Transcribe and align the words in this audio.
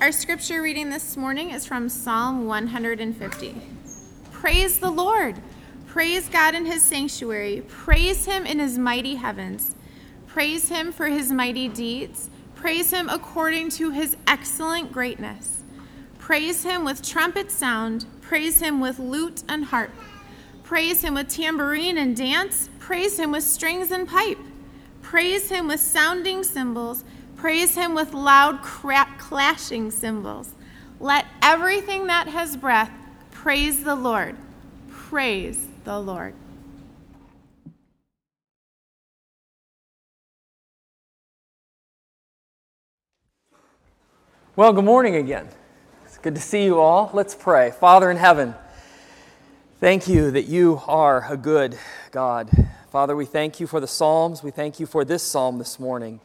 Our 0.00 0.12
scripture 0.12 0.62
reading 0.62 0.90
this 0.90 1.16
morning 1.16 1.50
is 1.50 1.66
from 1.66 1.88
Psalm 1.88 2.46
150. 2.46 3.54
Praise 4.30 4.78
the 4.78 4.92
Lord! 4.92 5.34
Praise 5.88 6.28
God 6.28 6.54
in 6.54 6.66
his 6.66 6.84
sanctuary. 6.84 7.64
Praise 7.66 8.24
him 8.24 8.46
in 8.46 8.60
his 8.60 8.78
mighty 8.78 9.16
heavens. 9.16 9.74
Praise 10.28 10.68
him 10.68 10.92
for 10.92 11.06
his 11.06 11.32
mighty 11.32 11.66
deeds. 11.66 12.30
Praise 12.54 12.92
him 12.92 13.08
according 13.08 13.70
to 13.70 13.90
his 13.90 14.16
excellent 14.28 14.92
greatness. 14.92 15.64
Praise 16.20 16.62
him 16.62 16.84
with 16.84 17.02
trumpet 17.02 17.50
sound. 17.50 18.06
Praise 18.20 18.60
him 18.60 18.78
with 18.78 19.00
lute 19.00 19.42
and 19.48 19.64
harp. 19.64 19.90
Praise 20.62 21.02
him 21.02 21.14
with 21.14 21.28
tambourine 21.28 21.98
and 21.98 22.16
dance. 22.16 22.68
Praise 22.78 23.18
him 23.18 23.32
with 23.32 23.42
strings 23.42 23.90
and 23.90 24.06
pipe. 24.06 24.38
Praise 25.02 25.50
him 25.50 25.66
with 25.66 25.80
sounding 25.80 26.44
cymbals. 26.44 27.02
Praise 27.38 27.76
him 27.76 27.94
with 27.94 28.14
loud 28.14 28.62
clashing 28.62 29.92
cymbals. 29.92 30.54
Let 30.98 31.24
everything 31.40 32.08
that 32.08 32.26
has 32.26 32.56
breath 32.56 32.90
praise 33.30 33.84
the 33.84 33.94
Lord. 33.94 34.36
Praise 34.90 35.68
the 35.84 36.00
Lord. 36.00 36.34
Well, 44.56 44.72
good 44.72 44.84
morning 44.84 45.14
again. 45.14 45.48
It's 46.04 46.18
good 46.18 46.34
to 46.34 46.40
see 46.40 46.64
you 46.64 46.80
all. 46.80 47.08
Let's 47.14 47.36
pray. 47.36 47.70
Father 47.70 48.10
in 48.10 48.16
heaven, 48.16 48.56
thank 49.78 50.08
you 50.08 50.32
that 50.32 50.46
you 50.46 50.82
are 50.88 51.24
a 51.30 51.36
good 51.36 51.78
God. 52.10 52.50
Father, 52.90 53.14
we 53.14 53.26
thank 53.26 53.60
you 53.60 53.68
for 53.68 53.78
the 53.78 53.86
Psalms. 53.86 54.42
We 54.42 54.50
thank 54.50 54.80
you 54.80 54.86
for 54.86 55.04
this 55.04 55.22
psalm 55.22 55.58
this 55.58 55.78
morning. 55.78 56.18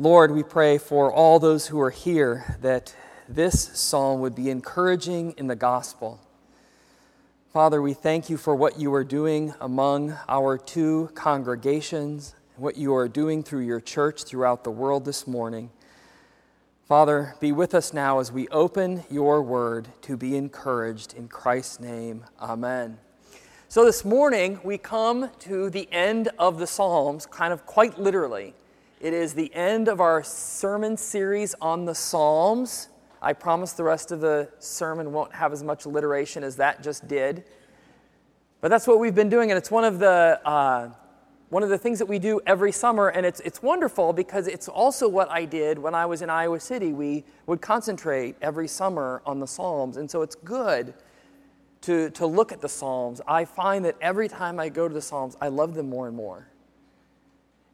Lord, 0.00 0.30
we 0.30 0.44
pray 0.44 0.78
for 0.78 1.12
all 1.12 1.40
those 1.40 1.66
who 1.66 1.80
are 1.80 1.90
here 1.90 2.56
that 2.60 2.94
this 3.28 3.76
psalm 3.76 4.20
would 4.20 4.36
be 4.36 4.48
encouraging 4.48 5.34
in 5.36 5.48
the 5.48 5.56
gospel. 5.56 6.20
Father, 7.52 7.82
we 7.82 7.94
thank 7.94 8.30
you 8.30 8.36
for 8.36 8.54
what 8.54 8.78
you 8.78 8.94
are 8.94 9.02
doing 9.02 9.54
among 9.60 10.16
our 10.28 10.56
two 10.56 11.10
congregations, 11.16 12.36
what 12.54 12.76
you 12.76 12.94
are 12.94 13.08
doing 13.08 13.42
through 13.42 13.62
your 13.62 13.80
church 13.80 14.22
throughout 14.22 14.62
the 14.62 14.70
world 14.70 15.04
this 15.04 15.26
morning. 15.26 15.68
Father, 16.86 17.34
be 17.40 17.50
with 17.50 17.74
us 17.74 17.92
now 17.92 18.20
as 18.20 18.30
we 18.30 18.46
open 18.50 19.02
your 19.10 19.42
word 19.42 19.88
to 20.02 20.16
be 20.16 20.36
encouraged. 20.36 21.12
In 21.14 21.26
Christ's 21.26 21.80
name, 21.80 22.24
amen. 22.40 22.98
So 23.68 23.84
this 23.84 24.04
morning, 24.04 24.60
we 24.62 24.78
come 24.78 25.30
to 25.40 25.70
the 25.70 25.88
end 25.90 26.28
of 26.38 26.60
the 26.60 26.68
Psalms, 26.68 27.26
kind 27.26 27.52
of 27.52 27.66
quite 27.66 27.98
literally. 27.98 28.54
It 29.00 29.14
is 29.14 29.34
the 29.34 29.54
end 29.54 29.86
of 29.86 30.00
our 30.00 30.24
sermon 30.24 30.96
series 30.96 31.54
on 31.60 31.84
the 31.84 31.94
Psalms. 31.94 32.88
I 33.22 33.32
promise 33.32 33.72
the 33.72 33.84
rest 33.84 34.10
of 34.10 34.20
the 34.20 34.48
sermon 34.58 35.12
won't 35.12 35.32
have 35.34 35.52
as 35.52 35.62
much 35.62 35.84
alliteration 35.84 36.42
as 36.42 36.56
that 36.56 36.82
just 36.82 37.06
did. 37.06 37.44
But 38.60 38.72
that's 38.72 38.88
what 38.88 38.98
we've 38.98 39.14
been 39.14 39.28
doing, 39.28 39.52
and 39.52 39.58
it's 39.58 39.70
one 39.70 39.84
of 39.84 40.00
the 40.00 40.40
uh, 40.44 40.90
one 41.48 41.62
of 41.62 41.68
the 41.68 41.78
things 41.78 42.00
that 42.00 42.06
we 42.06 42.18
do 42.18 42.40
every 42.44 42.72
summer, 42.72 43.08
and 43.08 43.24
it's, 43.24 43.38
it's 43.40 43.62
wonderful 43.62 44.12
because 44.12 44.48
it's 44.48 44.66
also 44.66 45.08
what 45.08 45.30
I 45.30 45.44
did 45.44 45.78
when 45.78 45.94
I 45.94 46.04
was 46.04 46.20
in 46.20 46.28
Iowa 46.28 46.58
City. 46.58 46.92
We 46.92 47.24
would 47.46 47.60
concentrate 47.60 48.34
every 48.42 48.66
summer 48.66 49.22
on 49.24 49.38
the 49.38 49.46
Psalms, 49.46 49.96
and 49.96 50.10
so 50.10 50.22
it's 50.22 50.34
good 50.34 50.92
to, 51.82 52.10
to 52.10 52.26
look 52.26 52.50
at 52.50 52.60
the 52.60 52.68
Psalms. 52.68 53.20
I 53.28 53.44
find 53.44 53.84
that 53.84 53.96
every 54.00 54.28
time 54.28 54.58
I 54.58 54.68
go 54.68 54.88
to 54.88 54.92
the 54.92 55.00
Psalms, 55.00 55.36
I 55.40 55.48
love 55.48 55.74
them 55.74 55.88
more 55.88 56.08
and 56.08 56.16
more. 56.16 56.47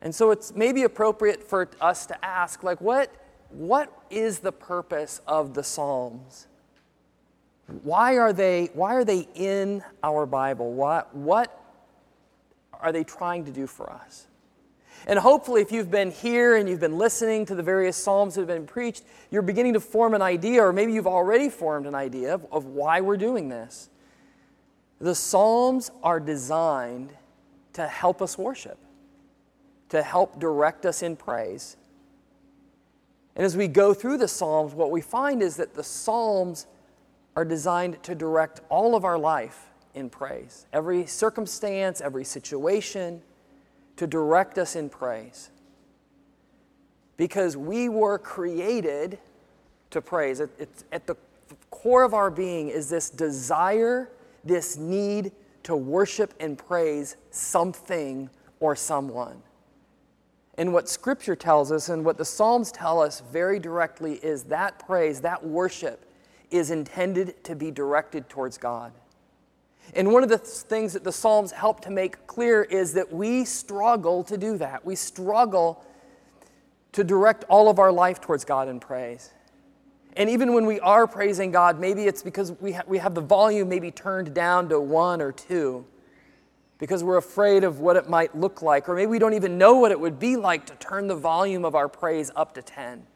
And 0.05 0.15
so 0.15 0.31
it's 0.31 0.55
maybe 0.55 0.85
appropriate 0.85 1.43
for 1.43 1.69
us 1.81 2.07
to 2.07 2.25
ask, 2.25 2.63
like, 2.63 2.81
what, 2.81 3.13
what 3.49 3.91
is 4.11 4.39
the 4.39 4.53
purpose 4.53 5.21
of 5.27 5.55
the 5.55 5.65
Psalms? 5.65 6.47
Why 7.83 8.19
are 8.19 8.33
they, 8.33 8.71
why 8.75 8.95
are 8.95 9.05
they 9.05 9.27
in 9.35 9.83
our 10.03 10.27
Bible? 10.27 10.73
What, 10.75 11.17
what 11.17 11.59
are 12.79 12.93
they 12.93 13.03
trying 13.03 13.47
to 13.47 13.51
do 13.51 13.67
for 13.67 13.91
us? 13.91 14.27
And 15.07 15.19
hopefully, 15.19 15.63
if 15.63 15.73
you've 15.73 15.91
been 15.91 16.11
here 16.11 16.57
and 16.57 16.69
you've 16.69 16.81
been 16.81 16.99
listening 16.99 17.47
to 17.47 17.55
the 17.55 17.63
various 17.63 17.97
Psalms 17.97 18.35
that 18.35 18.43
have 18.43 18.49
been 18.49 18.67
preached, 18.67 19.05
you're 19.31 19.43
beginning 19.43 19.73
to 19.73 19.81
form 19.81 20.15
an 20.15 20.23
idea, 20.23 20.63
or 20.63 20.73
maybe 20.73 20.93
you've 20.93 21.07
already 21.07 21.49
formed 21.49 21.87
an 21.87 21.95
idea 21.95 22.35
of, 22.35 22.47
of 22.53 22.67
why 22.67 23.01
we're 23.01 23.17
doing 23.17 23.49
this. 23.49 23.89
The 25.01 25.15
Psalms 25.15 25.91
are 26.03 26.21
designed 26.21 27.15
to 27.75 27.87
help 27.87 28.23
us 28.23 28.39
worship, 28.39 28.79
to 29.95 30.03
help 30.03 30.41
direct 30.41 30.85
us 30.85 31.05
in 31.05 31.15
praise. 31.15 31.77
And 33.37 33.47
as 33.47 33.57
we 33.57 33.69
go 33.69 33.95
through 33.95 34.19
the 34.19 34.27
Psalms, 34.27 34.75
what 34.75 34.91
we 34.91 35.01
find 35.01 35.41
is 35.41 35.57
that 35.57 35.75
the 35.75 35.85
Psalms 35.85 36.67
are 37.37 37.45
designed 37.45 38.03
to 38.03 38.15
direct 38.17 38.61
all 38.69 38.97
of 38.97 39.05
our 39.05 39.17
life 39.17 39.71
in 39.95 40.11
praise. 40.11 40.67
Every 40.73 41.07
circumstance, 41.07 42.01
every 42.01 42.25
situation, 42.25 43.23
to 43.97 44.09
direct 44.09 44.59
us 44.59 44.75
in 44.75 44.89
praise. 44.89 45.51
Because 47.17 47.57
we 47.57 47.89
were 47.89 48.19
created 48.19 49.21
to 49.91 50.01
praise. 50.01 50.41
It's 50.41 50.85
at 50.91 51.07
the 51.07 51.15
core 51.71 52.03
of 52.03 52.15
our 52.15 52.33
being 52.33 52.69
is 52.69 52.91
this 52.91 53.11
desire, 53.11 54.11
this 54.43 54.77
need 54.77 55.31
to 55.63 55.77
worship 55.77 56.35
and 56.41 56.59
praise 56.59 57.17
something 57.31 58.29
or 58.59 58.75
someone. 58.75 59.41
And 60.57 60.73
what 60.73 60.89
Scripture 60.89 61.35
tells 61.35 61.73
us 61.73 61.89
and 61.89 62.05
what 62.05 62.17
the 62.17 62.25
Psalms 62.25 62.71
tell 62.71 63.03
us 63.03 63.21
very 63.33 63.59
directly 63.59 64.15
is 64.15 64.45
that 64.45 64.79
praise, 64.87 65.21
that 65.23 65.45
worship, 65.45 66.09
is 66.51 66.71
intended 66.71 67.43
to 67.45 67.57
be 67.57 67.71
directed 67.71 68.29
towards 68.29 68.57
God. 68.57 68.93
And 69.95 70.13
one 70.13 70.23
of 70.23 70.29
the 70.29 70.39
things 70.39 70.93
that 70.93 71.05
the 71.05 71.13
Psalms 71.13 71.51
help 71.51 71.81
to 71.83 71.91
make 71.91 72.27
clear 72.27 72.63
is 72.63 72.95
that 72.95 73.13
we 73.13 73.45
struggle 73.45 74.23
to 74.25 74.39
do 74.39 74.57
that. 74.59 74.85
We 74.85 74.95
struggle 74.95 75.85
to 76.93 77.03
direct 77.03 77.45
all 77.49 77.69
of 77.69 77.79
our 77.79 77.93
life 77.93 78.21
towards 78.21 78.45
God 78.45 78.69
in 78.69 78.79
praise. 78.79 79.31
And 80.17 80.31
even 80.31 80.55
when 80.55 80.65
we 80.65 80.79
are 80.79 81.09
praising 81.09 81.51
God, 81.51 81.81
maybe 81.81 82.05
it's 82.05 82.23
because 82.23 82.53
we, 82.61 82.73
ha- 82.73 82.85
we 82.87 82.99
have 82.99 83.15
the 83.15 83.21
volume 83.21 83.69
maybe 83.69 83.91
turned 83.91 84.33
down 84.33 84.69
to 84.69 84.79
one 84.81 85.21
or 85.21 85.33
two 85.33 85.85
because 86.79 87.05
we're 87.05 87.17
afraid 87.17 87.65
of 87.65 87.81
what 87.81 87.97
it 87.97 88.09
might 88.09 88.37
look 88.37 88.63
like, 88.63 88.89
or 88.89 88.95
maybe 88.95 89.07
we 89.07 89.19
don't 89.19 89.35
even 89.35 89.59
know 89.59 89.77
what 89.77 89.91
it 89.91 89.99
would 89.99 90.19
be 90.19 90.37
like 90.37 90.67
to 90.67 90.75
turn 90.75 91.07
the 91.07 91.15
volume 91.15 91.65
of 91.65 91.75
our 91.75 91.89
praise 91.89 92.31
up 92.35 92.55
to 92.55 92.63
10. 92.63 93.07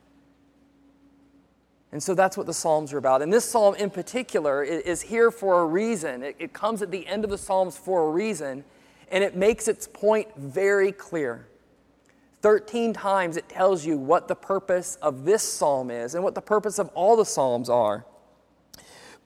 And 1.91 2.03
so 2.03 2.15
that's 2.15 2.37
what 2.37 2.47
the 2.47 2.55
Psalms 2.55 2.93
are 2.93 2.99
about. 2.99 3.23
And 3.23 3.33
this 3.33 3.47
psalm 3.47 3.75
in 3.77 3.89
particular 3.91 4.63
is 4.63 5.01
here 5.01 5.31
for 5.31 5.61
a 5.61 5.67
reason. 5.67 6.23
It, 6.23 6.53
comes 6.53 6.83
at 6.83 6.91
the 6.91 7.07
end 7.07 7.25
of 7.25 7.31
the 7.31 7.39
Psalms 7.39 7.79
for 7.79 8.09
a 8.09 8.11
reason, 8.11 8.65
and 9.11 9.25
it 9.25 9.35
makes 9.35 9.69
its 9.69 9.89
point 9.89 10.29
very 10.37 10.93
clear. 10.93 11.49
13 12.43 12.93
times 12.93 13.37
it 13.37 13.49
tells 13.49 13.85
you 13.87 13.97
what 13.97 14.29
the 14.29 14.35
purpose 14.37 14.97
of 14.97 15.25
this 15.25 15.43
psalm 15.43 15.91
is 15.91 16.15
and 16.15 16.23
what 16.23 16.35
the 16.35 16.43
purpose 16.43 16.79
of 16.79 16.89
all 16.89 17.17
the 17.17 17.25
Psalms 17.25 17.69
are. 17.69 18.05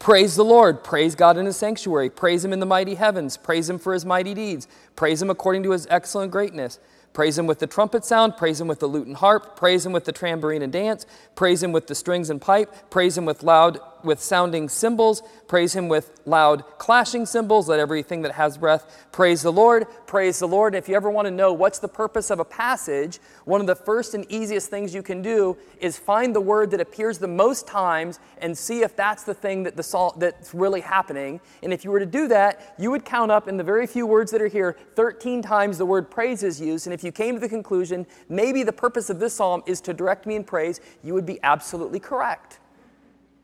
Praise 0.03 0.35
the 0.35 0.45
Lord. 0.45 0.83
Praise 0.83 1.15
God 1.15 1.37
in 1.37 1.47
his 1.47 1.57
sanctuary. 1.57 2.11
Praise 2.11 2.45
him 2.45 2.53
in 2.53 2.59
the 2.59 2.67
mighty 2.67 2.97
heavens. 2.97 3.37
Praise 3.37 3.71
him 3.71 3.79
for 3.79 3.93
his 3.93 4.05
mighty 4.05 4.35
deeds. 4.35 4.67
Praise 4.97 5.23
him 5.23 5.31
according 5.31 5.63
to 5.63 5.71
his 5.71 5.87
excellent 5.91 6.33
greatness. 6.33 6.81
Praise 7.13 7.39
him 7.39 7.47
with 7.47 7.61
the 7.61 7.69
trumpet 7.69 8.05
sound, 8.05 8.37
praise 8.37 8.61
him 8.61 8.67
with 8.67 8.81
the 8.81 8.89
lute 8.89 9.07
and 9.07 9.17
harp, 9.17 9.55
praise 9.55 9.87
him 9.87 9.93
with 9.93 10.05
the 10.05 10.11
tambourine 10.11 10.63
and 10.63 10.73
dance, 10.73 11.07
praise 11.37 11.63
him 11.63 11.71
with 11.71 11.87
the 11.87 11.95
strings 11.95 12.31
and 12.31 12.41
pipe, 12.41 12.91
praise 12.91 13.17
him 13.17 13.27
with 13.27 13.45
loud 13.45 13.79
with 14.05 14.21
sounding 14.21 14.69
cymbals, 14.69 15.23
praise 15.47 15.75
him 15.75 15.89
with 15.89 16.21
loud 16.25 16.65
clashing 16.79 17.27
cymbals, 17.27 17.69
let 17.69 17.79
everything 17.79 18.23
that 18.23 18.33
has 18.33 18.59
breath 18.59 19.07
praise 19.13 19.43
the 19.43 19.53
Lord, 19.53 19.87
praise 20.07 20.39
the 20.39 20.49
Lord. 20.49 20.75
And 20.75 20.83
if 20.83 20.89
you 20.89 20.97
ever 20.97 21.11
want 21.11 21.27
to 21.27 21.31
know 21.31 21.53
what's 21.53 21.79
the 21.79 21.89
purpose 21.89 22.31
of 22.31 22.41
a 22.41 22.45
passage, 22.45 23.19
one 23.45 23.61
of 23.61 23.67
the 23.67 23.77
first 23.77 24.15
and 24.15 24.25
easiest 24.31 24.71
things 24.71 24.95
you 24.95 25.03
can 25.03 25.23
do 25.23 25.57
is 25.81 25.99
find 25.99 26.35
the 26.35 26.41
word 26.41 26.71
that 26.71 26.81
appears 26.81 27.19
the 27.19 27.29
most 27.29 27.67
times 27.67 28.19
and 28.39 28.57
see 28.57 28.83
if 28.83 28.97
that's 28.97 29.23
the 29.25 29.35
thing 29.35 29.63
that 29.63 29.77
the 29.77 30.13
that's 30.17 30.55
really 30.55 30.81
happening. 30.81 31.41
And 31.63 31.73
if 31.73 31.85
you 31.85 31.91
were 31.91 32.01
to 32.01 32.07
do 32.07 32.29
that, 32.29 32.75
you 32.79 32.91
would 32.91 33.05
count 33.05 33.31
up 33.31 33.49
in 33.49 33.57
the 33.57 33.65
very 33.65 33.87
few 33.87 34.07
words 34.07 34.31
that 34.33 34.41
are 34.41 34.49
here 34.49 34.77
13 34.95 35.43
times 35.43 35.79
the 35.79 35.87
word 35.87 36.11
praise 36.11 36.43
is 36.43 36.61
used. 36.61 36.87
And 36.87 36.95
if 36.95 37.05
you 37.05 37.13
came 37.13 37.35
to 37.35 37.41
the 37.41 37.49
conclusion, 37.49 38.07
maybe 38.29 38.63
the 38.63 38.73
purpose 38.73 39.11
of 39.11 39.19
this 39.19 39.35
psalm 39.35 39.63
is 39.67 39.81
to 39.83 39.95
direct 39.95 40.27
me 40.27 40.37
in 40.37 40.45
praise, 40.45 40.81
you 41.03 41.15
would 41.15 41.27
be 41.27 41.39
absolutely 41.43 42.01
correct. 42.01 42.59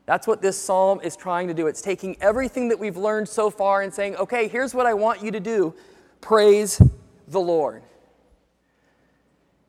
That's 0.09 0.25
what 0.25 0.41
this 0.41 0.59
psalm 0.59 1.01
is 1.03 1.15
trying 1.15 1.49
to 1.49 1.53
do. 1.53 1.67
It's 1.67 1.83
taking 1.83 2.17
everything 2.19 2.69
that 2.69 2.79
we've 2.79 2.97
learned 2.97 3.29
so 3.29 3.51
far 3.51 3.83
and 3.83 3.93
saying, 3.93 4.15
okay, 4.15 4.47
here's 4.47 4.73
what 4.73 4.87
I 4.87 4.95
want 4.95 5.21
you 5.21 5.29
to 5.29 5.39
do 5.39 5.75
praise 6.19 6.81
the 7.27 7.39
Lord. 7.39 7.83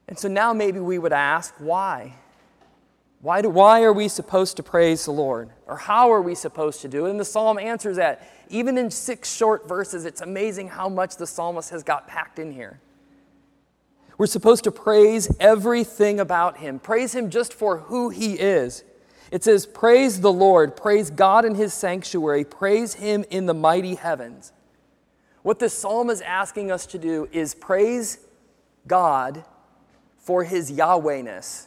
And 0.08 0.18
so 0.18 0.28
now 0.28 0.54
maybe 0.54 0.80
we 0.80 0.98
would 0.98 1.12
ask, 1.12 1.52
why? 1.58 2.14
Why, 3.20 3.42
do, 3.42 3.50
why 3.50 3.82
are 3.82 3.92
we 3.92 4.08
supposed 4.08 4.56
to 4.56 4.62
praise 4.62 5.04
the 5.04 5.10
Lord? 5.10 5.50
Or 5.66 5.76
how 5.76 6.10
are 6.10 6.22
we 6.22 6.34
supposed 6.34 6.80
to 6.80 6.88
do 6.88 7.04
it? 7.04 7.10
And 7.10 7.20
the 7.20 7.24
psalm 7.26 7.58
answers 7.58 7.98
that. 7.98 8.26
Even 8.48 8.78
in 8.78 8.90
six 8.90 9.30
short 9.30 9.68
verses, 9.68 10.06
it's 10.06 10.22
amazing 10.22 10.68
how 10.68 10.88
much 10.88 11.16
the 11.16 11.26
psalmist 11.26 11.68
has 11.68 11.82
got 11.82 12.08
packed 12.08 12.38
in 12.38 12.50
here. 12.50 12.80
We're 14.16 14.24
supposed 14.24 14.64
to 14.64 14.72
praise 14.72 15.30
everything 15.38 16.18
about 16.18 16.56
him, 16.56 16.78
praise 16.78 17.14
him 17.14 17.28
just 17.28 17.52
for 17.52 17.76
who 17.76 18.08
he 18.08 18.36
is. 18.36 18.84
It 19.30 19.44
says, 19.44 19.66
Praise 19.66 20.20
the 20.20 20.32
Lord, 20.32 20.76
praise 20.76 21.10
God 21.10 21.44
in 21.44 21.54
his 21.54 21.72
sanctuary, 21.72 22.44
praise 22.44 22.94
him 22.94 23.24
in 23.30 23.46
the 23.46 23.54
mighty 23.54 23.94
heavens. 23.94 24.52
What 25.42 25.58
this 25.58 25.72
psalm 25.72 26.10
is 26.10 26.20
asking 26.20 26.70
us 26.70 26.86
to 26.86 26.98
do 26.98 27.28
is 27.32 27.54
praise 27.54 28.18
God 28.86 29.44
for 30.18 30.44
his 30.44 30.70
Yahwehness. 30.70 31.66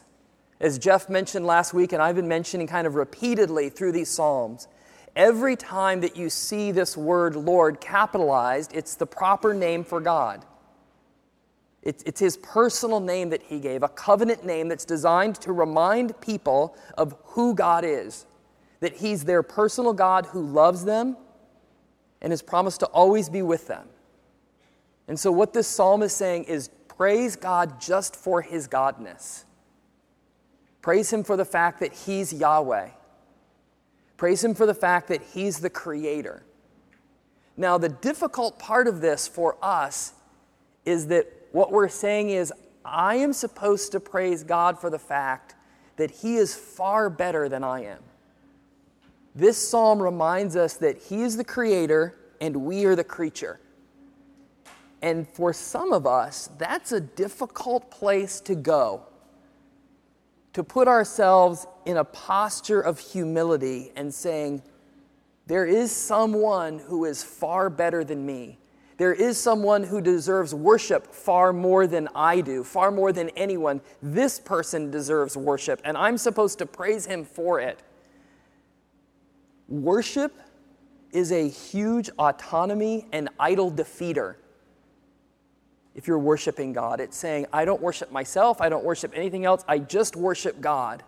As 0.60 0.78
Jeff 0.78 1.08
mentioned 1.08 1.46
last 1.46 1.74
week, 1.74 1.92
and 1.92 2.00
I've 2.00 2.14
been 2.14 2.28
mentioning 2.28 2.66
kind 2.66 2.86
of 2.86 2.94
repeatedly 2.94 3.70
through 3.70 3.92
these 3.92 4.08
psalms, 4.08 4.68
every 5.16 5.56
time 5.56 6.00
that 6.02 6.16
you 6.16 6.30
see 6.30 6.70
this 6.70 6.96
word 6.96 7.34
Lord 7.34 7.80
capitalized, 7.80 8.74
it's 8.74 8.94
the 8.94 9.06
proper 9.06 9.52
name 9.52 9.84
for 9.84 10.00
God. 10.00 10.44
It's, 11.84 12.02
it's 12.04 12.18
his 12.18 12.38
personal 12.38 12.98
name 12.98 13.28
that 13.30 13.42
he 13.42 13.60
gave, 13.60 13.82
a 13.82 13.88
covenant 13.88 14.44
name 14.44 14.68
that's 14.68 14.86
designed 14.86 15.36
to 15.42 15.52
remind 15.52 16.18
people 16.20 16.76
of 16.96 17.14
who 17.24 17.54
God 17.54 17.84
is, 17.84 18.24
that 18.80 18.94
he's 18.96 19.24
their 19.24 19.42
personal 19.42 19.92
God 19.92 20.26
who 20.26 20.40
loves 20.40 20.84
them 20.84 21.16
and 22.22 22.32
has 22.32 22.40
promised 22.40 22.80
to 22.80 22.86
always 22.86 23.28
be 23.28 23.42
with 23.42 23.66
them. 23.66 23.86
And 25.08 25.20
so, 25.20 25.30
what 25.30 25.52
this 25.52 25.68
psalm 25.68 26.02
is 26.02 26.14
saying 26.14 26.44
is 26.44 26.70
praise 26.88 27.36
God 27.36 27.78
just 27.80 28.16
for 28.16 28.40
his 28.40 28.66
godness. 28.66 29.44
Praise 30.80 31.12
him 31.12 31.22
for 31.22 31.36
the 31.36 31.44
fact 31.44 31.80
that 31.80 31.92
he's 31.92 32.32
Yahweh. 32.32 32.88
Praise 34.16 34.42
him 34.42 34.54
for 34.54 34.64
the 34.64 34.74
fact 34.74 35.08
that 35.08 35.20
he's 35.34 35.60
the 35.60 35.68
creator. 35.68 36.42
Now, 37.58 37.76
the 37.76 37.90
difficult 37.90 38.58
part 38.58 38.88
of 38.88 39.02
this 39.02 39.28
for 39.28 39.58
us 39.62 40.14
is 40.86 41.08
that 41.08 41.26
what 41.54 41.70
we're 41.70 41.88
saying 41.88 42.30
is, 42.30 42.52
I 42.84 43.14
am 43.14 43.32
supposed 43.32 43.92
to 43.92 44.00
praise 44.00 44.42
God 44.42 44.80
for 44.80 44.90
the 44.90 44.98
fact 44.98 45.54
that 45.94 46.10
He 46.10 46.34
is 46.34 46.52
far 46.52 47.08
better 47.08 47.48
than 47.48 47.62
I 47.62 47.84
am. 47.84 48.00
This 49.36 49.56
psalm 49.56 50.02
reminds 50.02 50.56
us 50.56 50.76
that 50.78 50.98
He 50.98 51.22
is 51.22 51.36
the 51.36 51.44
creator 51.44 52.16
and 52.40 52.56
we 52.56 52.86
are 52.86 52.96
the 52.96 53.04
creature. 53.04 53.60
And 55.00 55.28
for 55.28 55.52
some 55.52 55.92
of 55.92 56.08
us, 56.08 56.50
that's 56.58 56.90
a 56.90 57.00
difficult 57.00 57.88
place 57.88 58.40
to 58.40 58.56
go. 58.56 59.06
To 60.54 60.64
put 60.64 60.88
ourselves 60.88 61.68
in 61.86 61.98
a 61.98 62.04
posture 62.04 62.80
of 62.80 62.98
humility 62.98 63.92
and 63.94 64.12
saying, 64.12 64.60
There 65.46 65.66
is 65.66 65.92
someone 65.92 66.80
who 66.80 67.04
is 67.04 67.22
far 67.22 67.70
better 67.70 68.02
than 68.02 68.26
me. 68.26 68.58
There 68.96 69.12
is 69.12 69.38
someone 69.38 69.82
who 69.84 70.00
deserves 70.00 70.54
worship 70.54 71.12
far 71.12 71.52
more 71.52 71.86
than 71.86 72.08
I 72.14 72.40
do, 72.40 72.62
far 72.62 72.92
more 72.92 73.12
than 73.12 73.28
anyone. 73.30 73.80
This 74.00 74.38
person 74.38 74.90
deserves 74.90 75.36
worship, 75.36 75.80
and 75.84 75.96
I'm 75.96 76.16
supposed 76.16 76.58
to 76.58 76.66
praise 76.66 77.06
him 77.06 77.24
for 77.24 77.58
it. 77.58 77.82
Worship 79.68 80.32
is 81.10 81.32
a 81.32 81.48
huge 81.48 82.08
autonomy 82.18 83.06
and 83.12 83.28
idol 83.40 83.70
defeater. 83.72 84.36
If 85.94 86.06
you're 86.06 86.18
worshiping 86.18 86.72
God, 86.72 87.00
it's 87.00 87.16
saying, 87.16 87.46
I 87.52 87.64
don't 87.64 87.80
worship 87.80 88.12
myself, 88.12 88.60
I 88.60 88.68
don't 88.68 88.84
worship 88.84 89.12
anything 89.14 89.44
else, 89.44 89.64
I 89.66 89.78
just 89.78 90.16
worship 90.16 90.60
God. 90.60 91.02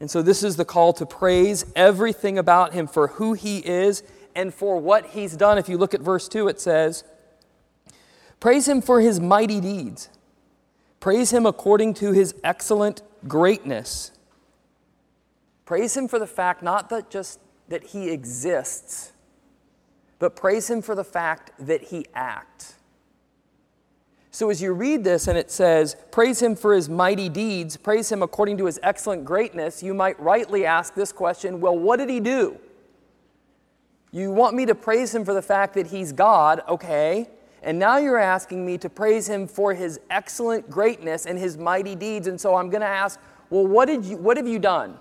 And 0.00 0.10
so, 0.10 0.22
this 0.22 0.42
is 0.42 0.56
the 0.56 0.64
call 0.64 0.92
to 0.94 1.06
praise 1.06 1.64
everything 1.74 2.38
about 2.38 2.72
Him 2.74 2.86
for 2.86 3.08
who 3.08 3.32
He 3.32 3.58
is 3.58 4.02
and 4.36 4.54
for 4.54 4.78
what 4.78 5.06
he's 5.06 5.36
done. 5.36 5.58
If 5.58 5.68
you 5.68 5.78
look 5.78 5.94
at 5.94 6.00
verse 6.00 6.28
2, 6.28 6.46
it 6.46 6.60
says, 6.60 7.02
Praise 8.38 8.68
him 8.68 8.82
for 8.82 9.00
his 9.00 9.18
mighty 9.18 9.60
deeds. 9.60 10.10
Praise 11.00 11.32
him 11.32 11.46
according 11.46 11.94
to 11.94 12.12
his 12.12 12.34
excellent 12.44 13.02
greatness. 13.26 14.12
Praise 15.64 15.96
him 15.96 16.06
for 16.06 16.18
the 16.18 16.26
fact 16.26 16.62
not 16.62 16.90
that 16.90 17.10
just 17.10 17.40
that 17.68 17.82
he 17.82 18.10
exists, 18.10 19.12
but 20.18 20.36
praise 20.36 20.70
him 20.70 20.82
for 20.82 20.94
the 20.94 21.02
fact 21.02 21.50
that 21.58 21.84
he 21.84 22.06
acts. 22.14 22.74
So 24.30 24.50
as 24.50 24.60
you 24.60 24.74
read 24.74 25.02
this 25.02 25.28
and 25.28 25.38
it 25.38 25.50
says, 25.50 25.96
Praise 26.12 26.42
him 26.42 26.56
for 26.56 26.74
his 26.74 26.90
mighty 26.90 27.30
deeds, 27.30 27.78
praise 27.78 28.12
him 28.12 28.22
according 28.22 28.58
to 28.58 28.66
his 28.66 28.78
excellent 28.82 29.24
greatness, 29.24 29.82
you 29.82 29.94
might 29.94 30.20
rightly 30.20 30.66
ask 30.66 30.94
this 30.94 31.10
question 31.10 31.58
well, 31.58 31.76
what 31.76 31.96
did 31.96 32.10
he 32.10 32.20
do? 32.20 32.58
You 34.16 34.30
want 34.30 34.56
me 34.56 34.64
to 34.64 34.74
praise 34.74 35.14
him 35.14 35.26
for 35.26 35.34
the 35.34 35.42
fact 35.42 35.74
that 35.74 35.88
he's 35.88 36.10
God, 36.10 36.62
okay. 36.66 37.28
And 37.62 37.78
now 37.78 37.98
you're 37.98 38.16
asking 38.16 38.64
me 38.64 38.78
to 38.78 38.88
praise 38.88 39.28
him 39.28 39.46
for 39.46 39.74
his 39.74 40.00
excellent 40.08 40.70
greatness 40.70 41.26
and 41.26 41.38
his 41.38 41.58
mighty 41.58 41.94
deeds. 41.94 42.26
And 42.26 42.40
so 42.40 42.54
I'm 42.54 42.70
going 42.70 42.80
to 42.80 42.86
ask, 42.86 43.20
well, 43.50 43.66
what, 43.66 43.88
did 43.88 44.06
you, 44.06 44.16
what 44.16 44.38
have 44.38 44.48
you 44.48 44.58
done? 44.58 44.96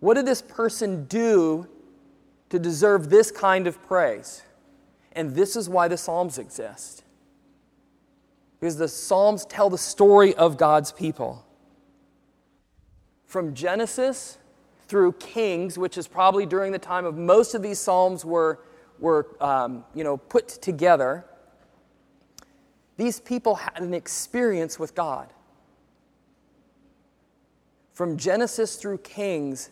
What 0.00 0.14
did 0.14 0.26
this 0.26 0.42
person 0.42 1.04
do 1.04 1.68
to 2.50 2.58
deserve 2.58 3.08
this 3.08 3.30
kind 3.30 3.68
of 3.68 3.80
praise? 3.86 4.42
And 5.12 5.36
this 5.36 5.54
is 5.54 5.68
why 5.68 5.86
the 5.86 5.96
Psalms 5.96 6.38
exist. 6.38 7.04
Because 8.58 8.78
the 8.78 8.88
Psalms 8.88 9.44
tell 9.44 9.70
the 9.70 9.78
story 9.78 10.34
of 10.34 10.56
God's 10.56 10.90
people. 10.90 11.46
From 13.26 13.54
Genesis 13.54 14.38
through 14.94 15.10
Kings, 15.14 15.76
which 15.76 15.98
is 15.98 16.06
probably 16.06 16.46
during 16.46 16.70
the 16.70 16.78
time 16.78 17.04
of 17.04 17.16
most 17.16 17.56
of 17.56 17.62
these 17.62 17.80
Psalms 17.80 18.24
were, 18.24 18.60
were 19.00 19.26
um, 19.40 19.84
you 19.92 20.04
know, 20.04 20.16
put 20.16 20.46
together, 20.46 21.24
these 22.96 23.18
people 23.18 23.56
had 23.56 23.80
an 23.80 23.92
experience 23.92 24.78
with 24.78 24.94
God. 24.94 25.32
From 27.92 28.16
Genesis 28.16 28.76
through 28.76 28.98
Kings, 28.98 29.70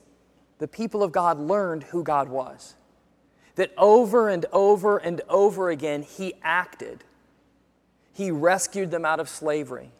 the 0.58 0.66
people 0.66 1.04
of 1.04 1.12
God 1.12 1.38
learned 1.38 1.84
who 1.84 2.02
God 2.02 2.28
was. 2.28 2.74
That 3.54 3.72
over 3.78 4.28
and 4.28 4.44
over 4.50 4.98
and 4.98 5.20
over 5.28 5.70
again, 5.70 6.02
He 6.02 6.34
acted. 6.42 7.04
He 8.12 8.32
rescued 8.32 8.90
them 8.90 9.04
out 9.04 9.20
of 9.20 9.28
slavery. 9.28 9.92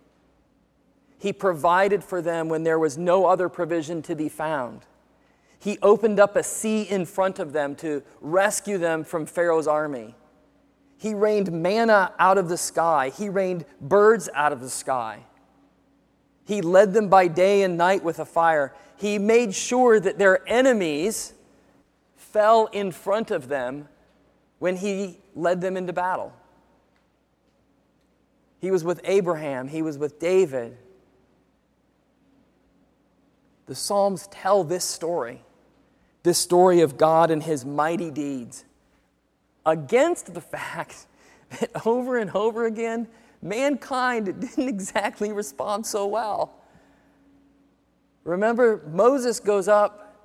He 1.16 1.32
provided 1.32 2.02
for 2.02 2.20
them 2.20 2.48
when 2.48 2.64
there 2.64 2.80
was 2.80 2.98
no 2.98 3.26
other 3.26 3.48
provision 3.48 4.02
to 4.02 4.16
be 4.16 4.28
found. 4.28 4.84
He 5.62 5.78
opened 5.80 6.18
up 6.18 6.34
a 6.34 6.42
sea 6.42 6.82
in 6.82 7.06
front 7.06 7.38
of 7.38 7.52
them 7.52 7.76
to 7.76 8.02
rescue 8.20 8.78
them 8.78 9.04
from 9.04 9.26
Pharaoh's 9.26 9.68
army. 9.68 10.16
He 10.98 11.14
rained 11.14 11.52
manna 11.52 12.12
out 12.18 12.36
of 12.36 12.48
the 12.48 12.56
sky. 12.56 13.10
He 13.16 13.28
rained 13.28 13.64
birds 13.80 14.28
out 14.34 14.52
of 14.52 14.60
the 14.60 14.68
sky. 14.68 15.20
He 16.44 16.62
led 16.62 16.94
them 16.94 17.08
by 17.08 17.28
day 17.28 17.62
and 17.62 17.78
night 17.78 18.02
with 18.02 18.18
a 18.18 18.24
fire. 18.24 18.74
He 18.96 19.20
made 19.20 19.54
sure 19.54 20.00
that 20.00 20.18
their 20.18 20.40
enemies 20.48 21.32
fell 22.16 22.66
in 22.72 22.90
front 22.90 23.30
of 23.30 23.46
them 23.46 23.86
when 24.58 24.74
he 24.74 25.20
led 25.36 25.60
them 25.60 25.76
into 25.76 25.92
battle. 25.92 26.32
He 28.58 28.72
was 28.72 28.82
with 28.82 29.00
Abraham, 29.04 29.68
he 29.68 29.80
was 29.82 29.96
with 29.96 30.18
David. 30.18 30.76
The 33.66 33.76
Psalms 33.76 34.26
tell 34.26 34.64
this 34.64 34.84
story 34.84 35.44
this 36.22 36.38
story 36.38 36.80
of 36.80 36.96
God 36.96 37.30
and 37.30 37.42
his 37.42 37.64
mighty 37.64 38.10
deeds 38.10 38.64
against 39.66 40.34
the 40.34 40.40
fact 40.40 41.06
that 41.60 41.86
over 41.86 42.18
and 42.18 42.30
over 42.30 42.66
again, 42.66 43.08
mankind 43.40 44.26
didn't 44.40 44.68
exactly 44.68 45.32
respond 45.32 45.86
so 45.86 46.06
well. 46.06 46.54
Remember, 48.24 48.82
Moses 48.92 49.40
goes 49.40 49.68
up 49.68 50.16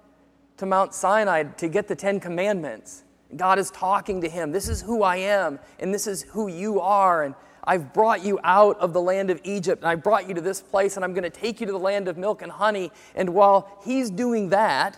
to 0.57 0.65
Mount 0.65 0.93
Sinai 0.93 1.43
to 1.43 1.67
get 1.67 1.87
the 1.87 1.95
Ten 1.95 2.19
Commandments. 2.19 3.03
God 3.35 3.59
is 3.59 3.71
talking 3.71 4.21
to 4.21 4.29
him. 4.29 4.51
This 4.51 4.69
is 4.69 4.81
who 4.81 5.03
I 5.03 5.17
am, 5.17 5.59
and 5.79 5.93
this 5.93 6.07
is 6.07 6.23
who 6.23 6.47
you 6.47 6.79
are. 6.79 7.23
And 7.23 7.35
I've 7.63 7.93
brought 7.93 8.23
you 8.23 8.39
out 8.43 8.79
of 8.79 8.93
the 8.93 9.01
land 9.01 9.29
of 9.29 9.41
Egypt, 9.43 9.81
and 9.81 9.89
I 9.89 9.95
brought 9.95 10.27
you 10.27 10.33
to 10.35 10.41
this 10.41 10.61
place, 10.61 10.95
and 10.95 11.03
I'm 11.03 11.13
going 11.13 11.23
to 11.23 11.29
take 11.29 11.59
you 11.59 11.65
to 11.65 11.73
the 11.73 11.79
land 11.79 12.07
of 12.07 12.17
milk 12.17 12.41
and 12.41 12.51
honey. 12.51 12.91
And 13.15 13.33
while 13.33 13.79
he's 13.83 14.09
doing 14.09 14.49
that, 14.49 14.97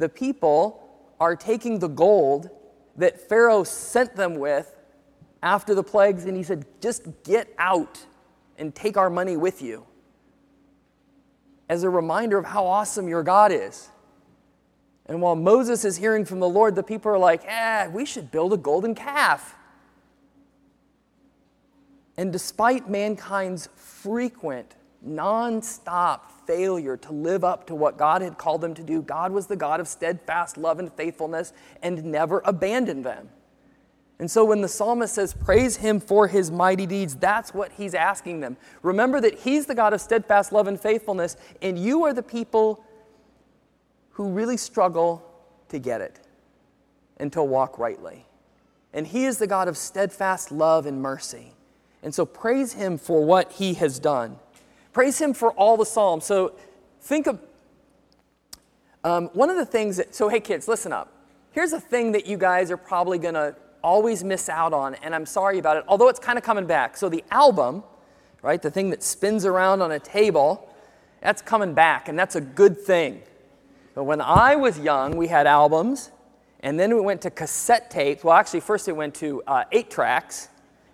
the 0.00 0.08
people 0.08 0.82
are 1.20 1.36
taking 1.36 1.78
the 1.78 1.88
gold 1.88 2.48
that 2.96 3.28
Pharaoh 3.28 3.64
sent 3.64 4.16
them 4.16 4.34
with 4.36 4.74
after 5.42 5.74
the 5.74 5.82
plagues, 5.82 6.24
and 6.24 6.34
he 6.36 6.42
said, 6.42 6.64
Just 6.80 7.02
get 7.22 7.54
out 7.58 8.04
and 8.58 8.74
take 8.74 8.96
our 8.96 9.10
money 9.10 9.36
with 9.36 9.60
you. 9.60 9.86
As 11.68 11.82
a 11.82 11.90
reminder 11.90 12.38
of 12.38 12.46
how 12.46 12.66
awesome 12.66 13.08
your 13.08 13.22
God 13.22 13.52
is. 13.52 13.90
And 15.04 15.20
while 15.20 15.36
Moses 15.36 15.84
is 15.84 15.98
hearing 15.98 16.24
from 16.24 16.40
the 16.40 16.48
Lord, 16.48 16.74
the 16.74 16.82
people 16.82 17.12
are 17.12 17.18
like, 17.18 17.42
eh, 17.46 17.88
we 17.88 18.06
should 18.06 18.30
build 18.30 18.52
a 18.52 18.56
golden 18.56 18.94
calf. 18.94 19.54
And 22.16 22.32
despite 22.32 22.88
mankind's 22.88 23.68
frequent, 23.76 24.74
non 25.02 25.62
stop 25.62 26.39
failure 26.50 26.96
to 26.96 27.12
live 27.12 27.44
up 27.44 27.64
to 27.68 27.76
what 27.76 27.96
God 27.96 28.22
had 28.22 28.36
called 28.36 28.60
them 28.60 28.74
to 28.74 28.82
do, 28.82 29.02
God 29.02 29.30
was 29.30 29.46
the 29.46 29.54
God 29.54 29.78
of 29.78 29.86
steadfast 29.86 30.56
love 30.56 30.80
and 30.80 30.92
faithfulness 30.92 31.52
and 31.80 32.04
never 32.04 32.42
abandoned 32.44 33.06
them. 33.06 33.28
And 34.18 34.28
so 34.28 34.44
when 34.44 34.60
the 34.60 34.68
psalmist 34.68 35.14
says, 35.14 35.32
Praise 35.32 35.76
him 35.76 36.00
for 36.00 36.26
his 36.26 36.50
mighty 36.50 36.86
deeds, 36.86 37.14
that's 37.14 37.54
what 37.54 37.70
he's 37.72 37.94
asking 37.94 38.40
them. 38.40 38.56
Remember 38.82 39.20
that 39.20 39.38
he's 39.38 39.66
the 39.66 39.76
God 39.76 39.92
of 39.92 40.00
steadfast 40.00 40.52
love 40.52 40.66
and 40.66 40.78
faithfulness, 40.78 41.36
and 41.62 41.78
you 41.78 42.04
are 42.04 42.12
the 42.12 42.22
people 42.22 42.84
who 44.10 44.32
really 44.32 44.56
struggle 44.56 45.24
to 45.68 45.78
get 45.78 46.00
it 46.00 46.18
and 47.18 47.32
to 47.32 47.44
walk 47.44 47.78
rightly. 47.78 48.26
And 48.92 49.06
he 49.06 49.24
is 49.24 49.38
the 49.38 49.46
God 49.46 49.68
of 49.68 49.76
steadfast 49.76 50.50
love 50.50 50.84
and 50.84 51.00
mercy. 51.00 51.54
And 52.02 52.12
so 52.12 52.26
praise 52.26 52.72
him 52.72 52.98
for 52.98 53.24
what 53.24 53.52
he 53.52 53.74
has 53.74 54.00
done. 54.00 54.38
Praise 54.92 55.20
him 55.20 55.32
for 55.34 55.52
all 55.52 55.76
the 55.76 55.86
Psalms. 55.86 56.24
So 56.24 56.54
think 57.00 57.26
of 57.26 57.38
um, 59.04 59.28
one 59.32 59.50
of 59.50 59.56
the 59.56 59.64
things 59.64 59.96
that, 59.96 60.14
so 60.14 60.28
hey 60.28 60.40
kids, 60.40 60.68
listen 60.68 60.92
up. 60.92 61.12
Here's 61.52 61.72
a 61.72 61.80
thing 61.80 62.12
that 62.12 62.26
you 62.26 62.36
guys 62.36 62.70
are 62.70 62.76
probably 62.76 63.18
going 63.18 63.34
to 63.34 63.56
always 63.82 64.22
miss 64.22 64.48
out 64.48 64.72
on, 64.72 64.94
and 64.96 65.14
I'm 65.14 65.26
sorry 65.26 65.58
about 65.58 65.76
it, 65.78 65.84
although 65.88 66.08
it's 66.08 66.20
kind 66.20 66.38
of 66.38 66.44
coming 66.44 66.66
back. 66.66 66.96
So 66.96 67.08
the 67.08 67.24
album, 67.30 67.82
right, 68.42 68.60
the 68.60 68.70
thing 68.70 68.90
that 68.90 69.02
spins 69.02 69.44
around 69.44 69.82
on 69.82 69.90
a 69.92 69.98
table, 69.98 70.68
that's 71.20 71.42
coming 71.42 71.74
back, 71.74 72.08
and 72.08 72.18
that's 72.18 72.36
a 72.36 72.40
good 72.40 72.78
thing. 72.78 73.22
But 73.94 74.04
when 74.04 74.20
I 74.20 74.56
was 74.56 74.78
young, 74.78 75.16
we 75.16 75.28
had 75.28 75.46
albums, 75.46 76.10
and 76.60 76.78
then 76.78 76.94
we 76.94 77.00
went 77.00 77.22
to 77.22 77.30
cassette 77.30 77.90
tapes. 77.90 78.22
Well, 78.22 78.34
actually, 78.34 78.60
first 78.60 78.86
it 78.86 78.92
went 78.92 79.14
to 79.16 79.42
uh, 79.46 79.64
eight 79.72 79.90
tracks. 79.90 80.48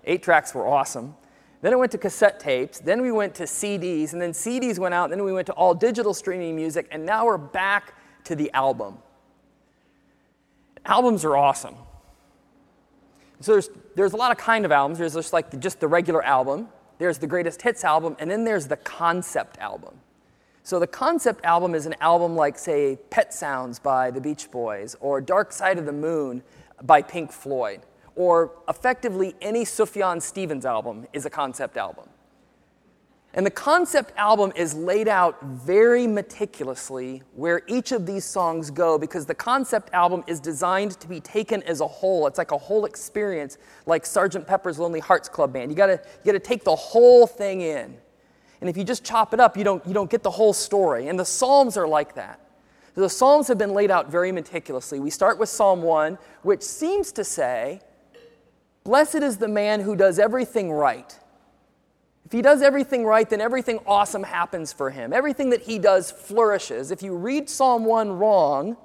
Eight 0.04 0.22
tracks 0.22 0.54
were 0.54 0.66
awesome. 0.66 1.14
Then 1.62 1.72
it 1.72 1.78
went 1.78 1.92
to 1.92 1.98
cassette 1.98 2.38
tapes. 2.38 2.78
Then 2.78 3.00
we 3.02 3.10
went 3.10 3.34
to 3.36 3.44
CDs, 3.44 4.12
and 4.12 4.20
then 4.20 4.32
CDs 4.32 4.78
went 4.78 4.94
out. 4.94 5.10
Then 5.10 5.24
we 5.24 5.32
went 5.32 5.46
to 5.46 5.52
all 5.54 5.74
digital 5.74 6.14
streaming 6.14 6.54
music, 6.54 6.86
and 6.90 7.04
now 7.04 7.24
we're 7.24 7.38
back 7.38 7.94
to 8.24 8.36
the 8.36 8.52
album. 8.52 8.98
Albums 10.84 11.24
are 11.24 11.36
awesome. 11.36 11.74
So 13.40 13.52
there's, 13.52 13.70
there's 13.94 14.12
a 14.12 14.16
lot 14.16 14.32
of 14.32 14.38
kind 14.38 14.64
of 14.64 14.72
albums. 14.72 14.98
There's 14.98 15.14
just 15.14 15.32
like 15.32 15.50
the, 15.50 15.56
just 15.56 15.80
the 15.80 15.88
regular 15.88 16.22
album. 16.22 16.68
There's 16.98 17.18
the 17.18 17.26
greatest 17.26 17.62
hits 17.62 17.84
album, 17.84 18.16
and 18.18 18.30
then 18.30 18.44
there's 18.44 18.66
the 18.66 18.76
concept 18.78 19.58
album. 19.58 19.94
So 20.62 20.80
the 20.80 20.86
concept 20.86 21.44
album 21.44 21.74
is 21.74 21.86
an 21.86 21.94
album 22.00 22.34
like, 22.34 22.58
say, 22.58 22.98
Pet 23.10 23.32
Sounds 23.32 23.78
by 23.78 24.10
the 24.10 24.20
Beach 24.20 24.50
Boys, 24.50 24.96
or 25.00 25.20
Dark 25.20 25.52
Side 25.52 25.78
of 25.78 25.86
the 25.86 25.92
Moon 25.92 26.42
by 26.82 27.02
Pink 27.02 27.30
Floyd, 27.30 27.82
or 28.16 28.52
effectively 28.68 29.34
any 29.40 29.64
Sufjan 29.64 30.20
Stevens 30.20 30.66
album 30.66 31.06
is 31.12 31.26
a 31.26 31.30
concept 31.30 31.76
album. 31.76 32.08
And 33.34 33.44
the 33.44 33.50
concept 33.50 34.14
album 34.16 34.50
is 34.56 34.72
laid 34.72 35.08
out 35.08 35.42
very 35.44 36.06
meticulously 36.06 37.22
where 37.34 37.60
each 37.66 37.92
of 37.92 38.06
these 38.06 38.24
songs 38.24 38.70
go 38.70 38.98
because 38.98 39.26
the 39.26 39.34
concept 39.34 39.90
album 39.92 40.24
is 40.26 40.40
designed 40.40 40.98
to 41.00 41.06
be 41.06 41.20
taken 41.20 41.62
as 41.64 41.82
a 41.82 41.86
whole. 41.86 42.26
It's 42.26 42.38
like 42.38 42.52
a 42.52 42.58
whole 42.58 42.86
experience, 42.86 43.58
like 43.84 44.04
Sgt. 44.04 44.46
Pepper's 44.46 44.78
Lonely 44.78 45.00
Hearts 45.00 45.28
Club 45.28 45.52
Band. 45.52 45.70
You 45.70 45.76
gotta, 45.76 46.00
you 46.02 46.32
gotta 46.32 46.38
take 46.38 46.64
the 46.64 46.74
whole 46.74 47.26
thing 47.26 47.60
in. 47.60 47.98
And 48.62 48.70
if 48.70 48.76
you 48.78 48.84
just 48.84 49.04
chop 49.04 49.34
it 49.34 49.40
up, 49.40 49.54
you 49.54 49.64
don't, 49.64 49.86
you 49.86 49.92
don't 49.92 50.10
get 50.10 50.22
the 50.22 50.30
whole 50.30 50.54
story. 50.54 51.08
And 51.08 51.18
the 51.18 51.24
Psalms 51.26 51.76
are 51.76 51.86
like 51.86 52.14
that. 52.14 52.40
The 52.94 53.10
Psalms 53.10 53.48
have 53.48 53.58
been 53.58 53.74
laid 53.74 53.90
out 53.90 54.10
very 54.10 54.32
meticulously. 54.32 54.98
We 54.98 55.10
start 55.10 55.38
with 55.38 55.50
Psalm 55.50 55.82
1, 55.82 56.16
which 56.40 56.62
seems 56.62 57.12
to 57.12 57.24
say, 57.24 57.82
Blessed 58.86 59.16
is 59.16 59.36
the 59.36 59.48
man 59.48 59.80
who 59.80 59.94
does 59.94 60.18
everything 60.18 60.72
right 60.72 61.14
if 62.26 62.32
he 62.32 62.42
does 62.42 62.60
everything 62.60 63.06
right, 63.06 63.30
then 63.30 63.40
everything 63.40 63.78
awesome 63.86 64.24
happens 64.24 64.72
for 64.72 64.90
him. 64.90 65.12
Everything 65.12 65.50
that 65.50 65.62
he 65.62 65.78
does 65.78 66.10
flourishes. 66.10 66.90
If 66.90 67.00
you 67.00 67.14
read 67.14 67.48
Psalm 67.48 67.84
1 67.84 68.18
wrong 68.18 68.76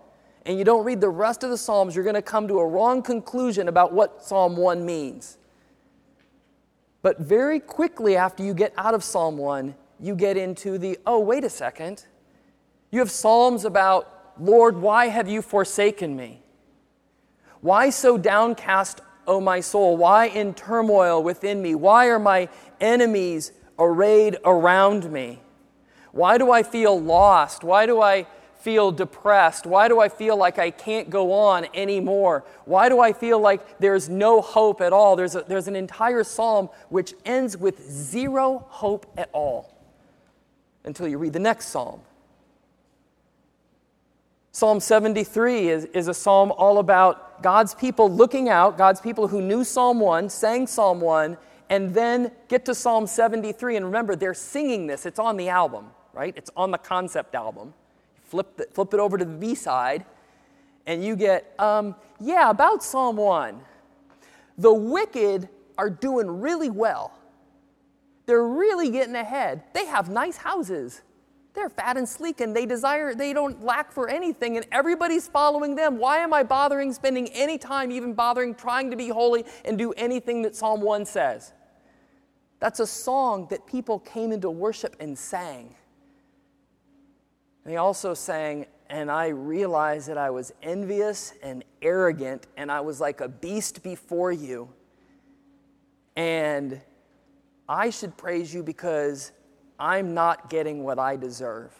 and 0.45 0.59
you 0.59 0.63
don't 0.63 0.85
read 0.85 1.01
the 1.01 1.09
rest 1.09 1.43
of 1.43 1.49
the 1.49 1.57
Psalms, 1.57 1.95
you're 1.95 2.03
going 2.03 2.13
to 2.13 2.21
come 2.21 2.47
to 2.47 2.59
a 2.59 2.67
wrong 2.67 3.01
conclusion 3.01 3.67
about 3.67 3.93
what 3.93 4.23
Psalm 4.23 4.55
1 4.57 4.85
means. 4.85 5.39
But 7.01 7.17
very 7.17 7.59
quickly 7.59 8.15
after 8.15 8.43
you 8.43 8.53
get 8.53 8.75
out 8.77 8.93
of 8.93 9.03
Psalm 9.03 9.39
1, 9.39 9.73
you 9.99 10.15
get 10.15 10.37
into 10.37 10.77
the, 10.77 10.99
oh, 11.07 11.19
wait 11.19 11.43
a 11.43 11.49
second. 11.49 12.05
You 12.91 12.99
have 12.99 13.09
Psalms 13.09 13.65
about, 13.65 14.35
Lord, 14.39 14.77
why 14.77 15.07
have 15.07 15.27
you 15.27 15.41
forsaken 15.41 16.15
me? 16.15 16.43
Why 17.61 17.89
so 17.89 18.19
downcast 18.19 19.01
O 19.27 19.39
my 19.39 19.59
soul? 19.59 19.97
Why 19.97 20.25
in 20.25 20.53
turmoil 20.53 21.21
within 21.23 21.61
me? 21.61 21.75
Why 21.75 22.07
are 22.07 22.19
my 22.19 22.49
enemies 22.79 23.51
arrayed 23.77 24.37
around 24.43 25.11
me? 25.11 25.39
Why 26.11 26.37
do 26.37 26.51
I 26.51 26.63
feel 26.63 26.99
lost? 26.99 27.63
Why 27.63 27.85
do 27.85 28.01
I 28.01 28.25
feel 28.61 28.91
depressed? 28.91 29.65
Why 29.65 29.87
do 29.87 29.99
I 29.99 30.09
feel 30.09 30.37
like 30.37 30.59
I 30.59 30.71
can't 30.71 31.09
go 31.09 31.31
on 31.33 31.65
anymore? 31.73 32.43
Why 32.65 32.89
do 32.89 32.99
I 32.99 33.13
feel 33.13 33.39
like 33.39 33.79
there's 33.79 34.09
no 34.09 34.41
hope 34.41 34.81
at 34.81 34.93
all? 34.93 35.15
There's, 35.15 35.35
a, 35.35 35.41
there's 35.47 35.67
an 35.67 35.75
entire 35.75 36.23
psalm 36.23 36.69
which 36.89 37.13
ends 37.25 37.57
with 37.57 37.89
zero 37.89 38.65
hope 38.69 39.11
at 39.17 39.29
all 39.33 39.73
until 40.83 41.07
you 41.07 41.17
read 41.17 41.33
the 41.33 41.39
next 41.39 41.67
psalm. 41.67 42.01
Psalm 44.53 44.81
73 44.81 45.69
is, 45.69 45.85
is 45.85 46.07
a 46.09 46.13
psalm 46.13 46.51
all 46.57 46.79
about 46.79 47.41
God's 47.41 47.73
people 47.73 48.11
looking 48.11 48.49
out, 48.49 48.77
God's 48.77 48.99
people 48.99 49.27
who 49.27 49.41
knew 49.41 49.63
Psalm 49.63 49.99
1, 49.99 50.29
sang 50.29 50.67
Psalm 50.67 50.99
1, 50.99 51.37
and 51.69 51.93
then 51.93 52.31
get 52.49 52.65
to 52.65 52.75
Psalm 52.75 53.07
73. 53.07 53.77
And 53.77 53.85
remember, 53.85 54.15
they're 54.15 54.33
singing 54.33 54.87
this. 54.87 55.05
It's 55.05 55.19
on 55.19 55.37
the 55.37 55.47
album, 55.47 55.85
right? 56.13 56.33
It's 56.35 56.51
on 56.57 56.71
the 56.71 56.77
concept 56.77 57.33
album. 57.33 57.73
Flip, 58.25 58.57
the, 58.57 58.67
flip 58.71 58.93
it 58.93 58.99
over 58.99 59.17
to 59.17 59.23
the 59.23 59.31
B 59.31 59.55
side, 59.55 60.05
and 60.85 61.03
you 61.03 61.15
get, 61.15 61.53
um, 61.57 61.95
yeah, 62.19 62.49
about 62.49 62.83
Psalm 62.83 63.15
1. 63.15 63.59
The 64.57 64.73
wicked 64.73 65.47
are 65.77 65.89
doing 65.89 66.41
really 66.41 66.69
well. 66.69 67.13
They're 68.25 68.47
really 68.47 68.89
getting 68.91 69.15
ahead. 69.15 69.63
They 69.73 69.85
have 69.85 70.09
nice 70.09 70.37
houses. 70.37 71.01
They're 71.53 71.69
fat 71.69 71.97
and 71.97 72.07
sleek 72.07 72.39
and 72.39 72.55
they 72.55 72.65
desire, 72.65 73.13
they 73.13 73.33
don't 73.33 73.63
lack 73.63 73.91
for 73.91 74.07
anything, 74.07 74.57
and 74.57 74.65
everybody's 74.71 75.27
following 75.27 75.75
them. 75.75 75.97
Why 75.97 76.19
am 76.19 76.33
I 76.33 76.43
bothering 76.43 76.93
spending 76.93 77.27
any 77.29 77.57
time, 77.57 77.91
even 77.91 78.13
bothering 78.13 78.55
trying 78.55 78.89
to 78.91 78.97
be 78.97 79.09
holy 79.09 79.45
and 79.65 79.77
do 79.77 79.91
anything 79.93 80.41
that 80.43 80.55
Psalm 80.55 80.81
1 80.81 81.05
says? 81.05 81.51
That's 82.59 82.79
a 82.79 82.87
song 82.87 83.47
that 83.49 83.65
people 83.65 83.99
came 83.99 84.31
into 84.31 84.49
worship 84.49 84.95
and 84.99 85.17
sang. 85.17 85.75
They 87.65 87.77
also 87.77 88.13
sang, 88.13 88.65
and 88.89 89.11
I 89.11 89.27
realized 89.27 90.07
that 90.07 90.17
I 90.17 90.29
was 90.29 90.53
envious 90.63 91.33
and 91.43 91.63
arrogant, 91.81 92.47
and 92.57 92.71
I 92.71 92.81
was 92.81 93.01
like 93.01 93.19
a 93.19 93.27
beast 93.27 93.83
before 93.83 94.31
you. 94.31 94.69
And 96.15 96.79
I 97.67 97.89
should 97.89 98.15
praise 98.15 98.53
you 98.53 98.63
because 98.63 99.31
I'm 99.81 100.13
not 100.13 100.51
getting 100.51 100.83
what 100.83 100.99
I 100.99 101.15
deserve. 101.15 101.73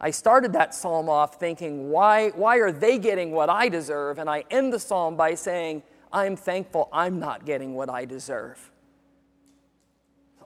I 0.00 0.10
started 0.10 0.54
that 0.54 0.74
psalm 0.74 1.10
off 1.10 1.38
thinking, 1.38 1.90
why, 1.90 2.30
why 2.30 2.56
are 2.56 2.72
they 2.72 2.98
getting 2.98 3.32
what 3.32 3.50
I 3.50 3.68
deserve? 3.68 4.18
And 4.18 4.28
I 4.28 4.44
end 4.50 4.72
the 4.72 4.80
psalm 4.80 5.14
by 5.14 5.34
saying, 5.34 5.82
I'm 6.12 6.34
thankful 6.34 6.88
I'm 6.92 7.20
not 7.20 7.44
getting 7.44 7.74
what 7.74 7.90
I 7.90 8.06
deserve. 8.06 8.70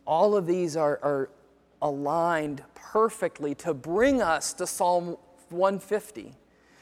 All 0.05 0.37
of 0.37 0.47
these 0.47 0.77
are, 0.77 0.99
are 1.03 1.31
aligned 1.81 2.65
perfectly 2.75 3.55
to 3.57 3.73
bring 3.73 4.21
us 4.21 4.53
to 4.55 4.67
Psalm 4.67 5.17
150. 5.51 6.35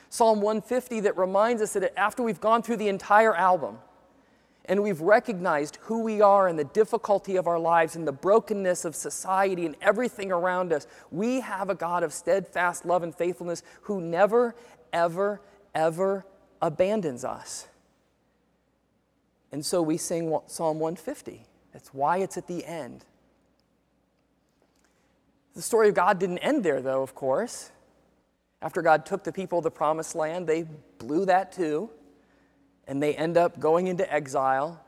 Psalm 0.09 0.41
150 0.41 1.01
that 1.01 1.19
reminds 1.19 1.61
us 1.61 1.75
that 1.75 1.99
after 1.99 2.23
we've 2.23 2.41
gone 2.41 2.63
through 2.63 2.77
the 2.77 2.89
entire 2.89 3.35
album, 3.35 3.79
and 4.69 4.83
we've 4.83 5.01
recognized 5.01 5.79
who 5.83 6.03
we 6.03 6.21
are 6.21 6.49
and 6.49 6.59
the 6.59 6.65
difficulty 6.65 7.37
of 7.37 7.47
our 7.47 7.59
lives 7.59 7.97
and 7.97 8.07
the 8.07 8.13
brokenness 8.13 8.85
of 8.85 8.95
society 8.95 9.65
and 9.65 9.77
everything 9.81 10.33
around 10.33 10.73
us, 10.73 10.87
we 11.11 11.41
have 11.41 11.71
a 11.71 11.75
God 11.75 12.03
of 12.03 12.13
steadfast 12.13 12.85
love 12.85 13.03
and 13.03 13.15
faithfulness 13.15 13.63
who 13.83 14.01
never, 14.01 14.55
ever, 14.93 15.41
ever 15.75 16.27
abandons 16.61 17.25
us. 17.25 17.69
And 19.53 19.65
so 19.65 19.81
we 19.83 19.97
sing 19.97 20.37
Psalm 20.47 20.81
150. 20.81 21.45
That's 21.73 21.95
why 21.95 22.19
it's 22.19 22.37
at 22.37 22.47
the 22.47 22.65
end. 22.65 23.05
The 25.55 25.63
story 25.63 25.89
of 25.89 25.95
God 25.95 26.19
didn't 26.19 26.39
end 26.39 26.65
there, 26.65 26.83
though, 26.83 27.03
of 27.03 27.15
course. 27.15 27.71
After 28.61 28.83
God 28.83 29.07
took 29.07 29.23
the 29.23 29.33
people 29.33 29.59
of 29.59 29.65
the 29.65 29.71
promised 29.71 30.15
land, 30.15 30.47
they 30.47 30.65
blew 30.99 31.25
that 31.27 31.53
too 31.53 31.91
and 32.87 33.03
they 33.03 33.15
end 33.15 33.37
up 33.37 33.59
going 33.59 33.89
into 33.89 34.11
exile, 34.13 34.81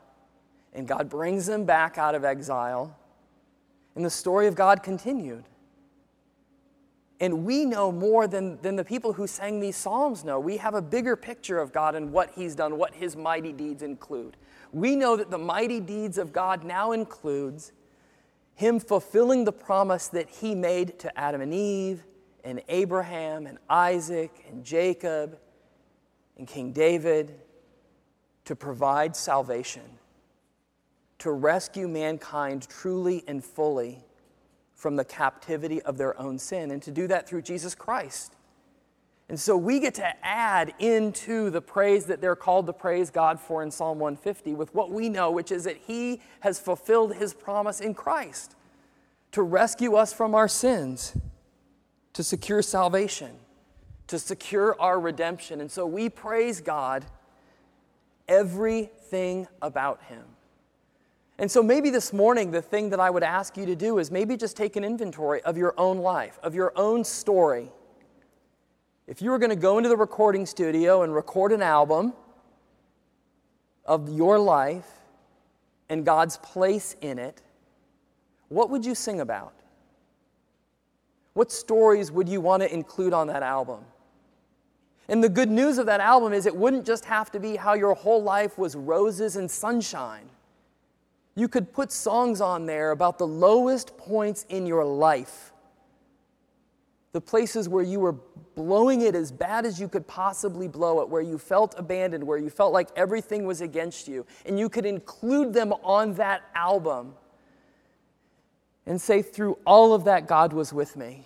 and 0.73 0.87
God 0.87 1.09
brings 1.09 1.45
them 1.45 1.65
back 1.65 1.97
out 1.97 2.15
of 2.15 2.23
exile, 2.23 2.95
and 3.95 4.05
the 4.05 4.09
story 4.09 4.47
of 4.47 4.55
God 4.55 4.83
continued. 4.83 5.43
And 7.19 7.43
we 7.43 7.65
know 7.65 7.91
more 7.91 8.27
than, 8.27 8.61
than 8.61 8.77
the 8.77 8.85
people 8.85 9.11
who 9.11 9.27
sang 9.27 9.59
these 9.59 9.75
Psalms 9.75 10.23
know. 10.23 10.39
We 10.39 10.55
have 10.57 10.73
a 10.73 10.81
bigger 10.81 11.17
picture 11.17 11.59
of 11.59 11.73
God 11.73 11.95
and 11.95 12.13
what 12.13 12.31
He's 12.31 12.55
done, 12.55 12.77
what 12.77 12.93
His 12.95 13.17
mighty 13.17 13.51
deeds 13.51 13.83
include. 13.83 14.37
We 14.71 14.95
know 14.95 15.17
that 15.17 15.29
the 15.29 15.37
mighty 15.37 15.81
deeds 15.81 16.17
of 16.17 16.31
God 16.31 16.63
now 16.63 16.93
includes 16.93 17.73
Him 18.55 18.79
fulfilling 18.79 19.43
the 19.43 19.51
promise 19.51 20.07
that 20.09 20.29
He 20.29 20.55
made 20.55 20.97
to 20.99 21.19
Adam 21.19 21.41
and 21.41 21.53
Eve, 21.53 22.03
and 22.45 22.61
Abraham, 22.69 23.47
and 23.47 23.57
Isaac, 23.69 24.45
and 24.49 24.63
Jacob, 24.63 25.37
and 26.37 26.47
King 26.47 26.71
David 26.71 27.35
to 28.49 28.55
provide 28.55 29.15
salvation, 29.15 29.83
to 31.19 31.31
rescue 31.31 31.87
mankind 31.87 32.67
truly 32.67 33.23
and 33.27 33.45
fully 33.45 34.03
from 34.73 34.95
the 34.95 35.05
captivity 35.05 35.79
of 35.83 35.99
their 35.99 36.19
own 36.19 36.39
sin, 36.39 36.71
and 36.71 36.81
to 36.81 36.89
do 36.89 37.05
that 37.05 37.29
through 37.29 37.43
Jesus 37.43 37.75
Christ. 37.75 38.33
And 39.29 39.39
so 39.39 39.55
we 39.55 39.79
get 39.79 39.93
to 39.93 40.25
add 40.25 40.73
into 40.79 41.51
the 41.51 41.61
praise 41.61 42.07
that 42.07 42.21
they're 42.21 42.35
called 42.35 42.65
to 42.65 42.73
praise 42.73 43.11
God 43.11 43.39
for 43.39 43.61
in 43.61 43.69
Psalm 43.69 43.99
150 43.99 44.55
with 44.55 44.73
what 44.73 44.89
we 44.89 45.09
know, 45.09 45.29
which 45.29 45.51
is 45.51 45.65
that 45.65 45.77
He 45.85 46.19
has 46.39 46.59
fulfilled 46.59 47.13
His 47.13 47.35
promise 47.35 47.79
in 47.79 47.93
Christ 47.93 48.55
to 49.31 49.43
rescue 49.43 49.93
us 49.93 50.11
from 50.11 50.33
our 50.33 50.47
sins, 50.47 51.15
to 52.13 52.23
secure 52.23 52.63
salvation, 52.63 53.29
to 54.07 54.17
secure 54.17 54.75
our 54.81 54.99
redemption. 54.99 55.61
And 55.61 55.69
so 55.69 55.85
we 55.85 56.09
praise 56.09 56.61
God 56.61 57.05
everything 58.29 59.45
about 59.61 60.01
Him. 60.03 60.23
And 61.37 61.51
so 61.51 61.61
maybe 61.61 61.89
this 61.89 62.13
morning, 62.13 62.51
the 62.51 62.61
thing 62.61 62.89
that 62.91 63.01
I 63.01 63.09
would 63.09 63.23
ask 63.23 63.57
you 63.57 63.65
to 63.65 63.75
do 63.75 63.97
is 63.97 64.11
maybe 64.11 64.37
just 64.37 64.55
take 64.55 64.77
an 64.77 64.85
inventory 64.85 65.41
of 65.41 65.57
your 65.57 65.73
own 65.77 65.97
life, 65.97 66.39
of 66.41 66.55
your 66.55 66.71
own 66.77 67.03
story 67.03 67.69
if 69.09 69.23
you 69.23 69.31
were 69.31 69.39
going 69.39 69.49
to 69.49 69.55
go 69.55 69.79
into 69.79 69.89
the 69.89 69.97
recording 69.97 70.45
studio 70.45 71.01
and 71.01 71.15
record 71.15 71.51
an 71.51 71.63
album 71.63 72.13
of 73.83 74.07
your 74.07 74.37
life 74.37 74.87
and 75.89 76.05
God's 76.05 76.37
place 76.37 76.95
in 77.01 77.17
it, 77.17 77.41
what 78.49 78.69
would 78.69 78.85
you 78.85 78.93
sing 78.93 79.19
about? 79.19 79.55
What 81.33 81.51
stories 81.51 82.11
would 82.11 82.29
you 82.29 82.39
want 82.39 82.61
to 82.61 82.71
include 82.71 83.11
on 83.11 83.25
that 83.27 83.41
album? 83.41 83.79
And 85.09 85.23
the 85.23 85.29
good 85.29 85.49
news 85.49 85.77
of 85.77 85.87
that 85.87 85.99
album 85.99 86.31
is 86.31 86.45
it 86.45 86.55
wouldn't 86.55 86.85
just 86.85 87.03
have 87.05 87.31
to 87.31 87.39
be 87.39 87.55
how 87.57 87.73
your 87.73 87.95
whole 87.95 88.23
life 88.23 88.57
was 88.57 88.75
roses 88.75 89.35
and 89.35 89.49
sunshine. 89.49 90.29
You 91.35 91.47
could 91.47 91.73
put 91.73 91.91
songs 91.91 92.39
on 92.41 92.65
there 92.65 92.91
about 92.91 93.17
the 93.17 93.27
lowest 93.27 93.97
points 93.97 94.45
in 94.49 94.65
your 94.65 94.85
life 94.85 95.51
the 97.11 97.21
places 97.21 97.67
where 97.67 97.83
you 97.83 97.99
were 97.99 98.15
blowing 98.55 99.01
it 99.01 99.15
as 99.15 99.31
bad 99.31 99.65
as 99.65 99.79
you 99.79 99.87
could 99.87 100.05
possibly 100.05 100.67
blow 100.67 101.01
it, 101.01 101.09
where 101.09 101.21
you 101.21 101.37
felt 101.37 101.73
abandoned, 101.77 102.23
where 102.23 102.37
you 102.37 102.49
felt 102.49 102.71
like 102.71 102.89
everything 102.95 103.45
was 103.45 103.61
against 103.61 104.07
you, 104.07 104.25
and 104.45 104.59
you 104.59 104.69
could 104.69 104.85
include 104.85 105.53
them 105.53 105.73
on 105.83 106.13
that 106.15 106.43
album 106.53 107.13
and 108.85 109.01
say, 109.01 109.21
through 109.21 109.57
all 109.65 109.93
of 109.93 110.03
that, 110.03 110.27
God 110.27 110.53
was 110.53 110.71
with 110.71 110.95
me. 110.95 111.25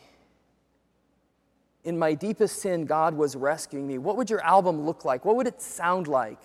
In 1.84 2.00
my 2.00 2.14
deepest 2.14 2.62
sin, 2.62 2.86
God 2.86 3.14
was 3.14 3.36
rescuing 3.36 3.88
me. 3.88 3.98
What 3.98 4.16
would 4.18 4.30
your 4.30 4.42
album 4.42 4.86
look 4.86 5.04
like? 5.04 5.26
What 5.26 5.36
would 5.36 5.48
it 5.48 5.62
sound 5.62 6.08
like 6.08 6.40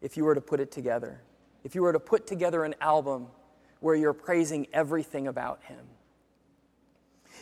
if 0.00 0.16
you 0.16 0.24
were 0.24 0.34
to 0.34 0.40
put 0.40 0.60
it 0.60 0.70
together? 0.70 1.20
If 1.64 1.74
you 1.74 1.82
were 1.82 1.92
to 1.92 2.00
put 2.00 2.26
together 2.26 2.64
an 2.64 2.74
album 2.80 3.26
where 3.80 3.96
you're 3.96 4.12
praising 4.12 4.66
everything 4.72 5.26
about 5.26 5.62
Him? 5.64 5.84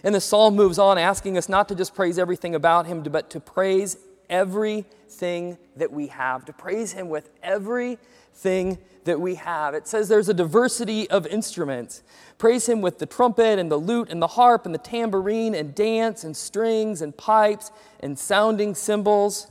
And 0.03 0.15
the 0.15 0.21
psalm 0.21 0.57
moves 0.57 0.79
on, 0.79 0.99
asking 0.99 1.37
us 1.37 1.49
not 1.49 1.69
to 1.69 1.75
just 1.75 1.95
praise 1.95 2.19
everything 2.19 2.55
about 2.55 2.87
him, 2.87 3.03
but 3.03 3.31
to 3.31 3.41
praise 3.41 3.97
everything 4.31 5.59
that 5.77 5.93
we 5.93 6.07
have, 6.07 6.47
to 6.47 6.53
praise 6.53 6.93
him 6.93 7.11
with 7.11 7.29
everything 7.43 8.79
that 9.05 9.21
we 9.21 9.35
have. 9.35 9.75
It 9.75 9.87
says 9.87 10.09
there's 10.09 10.29
a 10.31 10.35
diversity 10.35 11.11
of 11.11 11.27
instruments. 11.27 12.03
Praise 12.39 12.67
him 12.69 12.81
with 12.81 12.99
the 12.99 13.07
trumpet 13.07 13.59
and 13.59 13.71
the 13.71 13.77
lute 13.77 14.09
and 14.09 14.23
the 14.23 14.29
harp 14.29 14.65
and 14.65 14.75
the 14.75 14.79
tambourine 14.79 15.55
and 15.55 15.75
dance 15.75 16.25
and 16.25 16.35
strings 16.35 17.03
and 17.03 17.15
pipes 17.15 17.71
and 18.01 18.19
sounding 18.19 18.75
cymbals. 18.75 19.51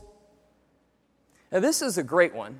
Now, 1.51 1.59
this 1.59 1.81
is 1.81 1.97
a 1.97 2.03
great 2.03 2.33
one. 2.33 2.59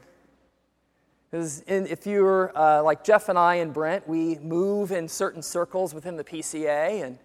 Because 1.32 1.64
if 1.68 2.06
you're 2.06 2.56
uh, 2.58 2.84
like 2.84 3.04
Jeff 3.04 3.30
and 3.30 3.38
I 3.38 3.56
and 3.56 3.74
Brent, 3.74 4.08
we 4.08 4.40
move 4.40 4.92
in 4.92 5.08
certain 5.08 5.44
circles 5.44 5.94
within 5.94 6.18
the 6.18 6.24
PCA, 6.24 7.04
and 7.04 7.20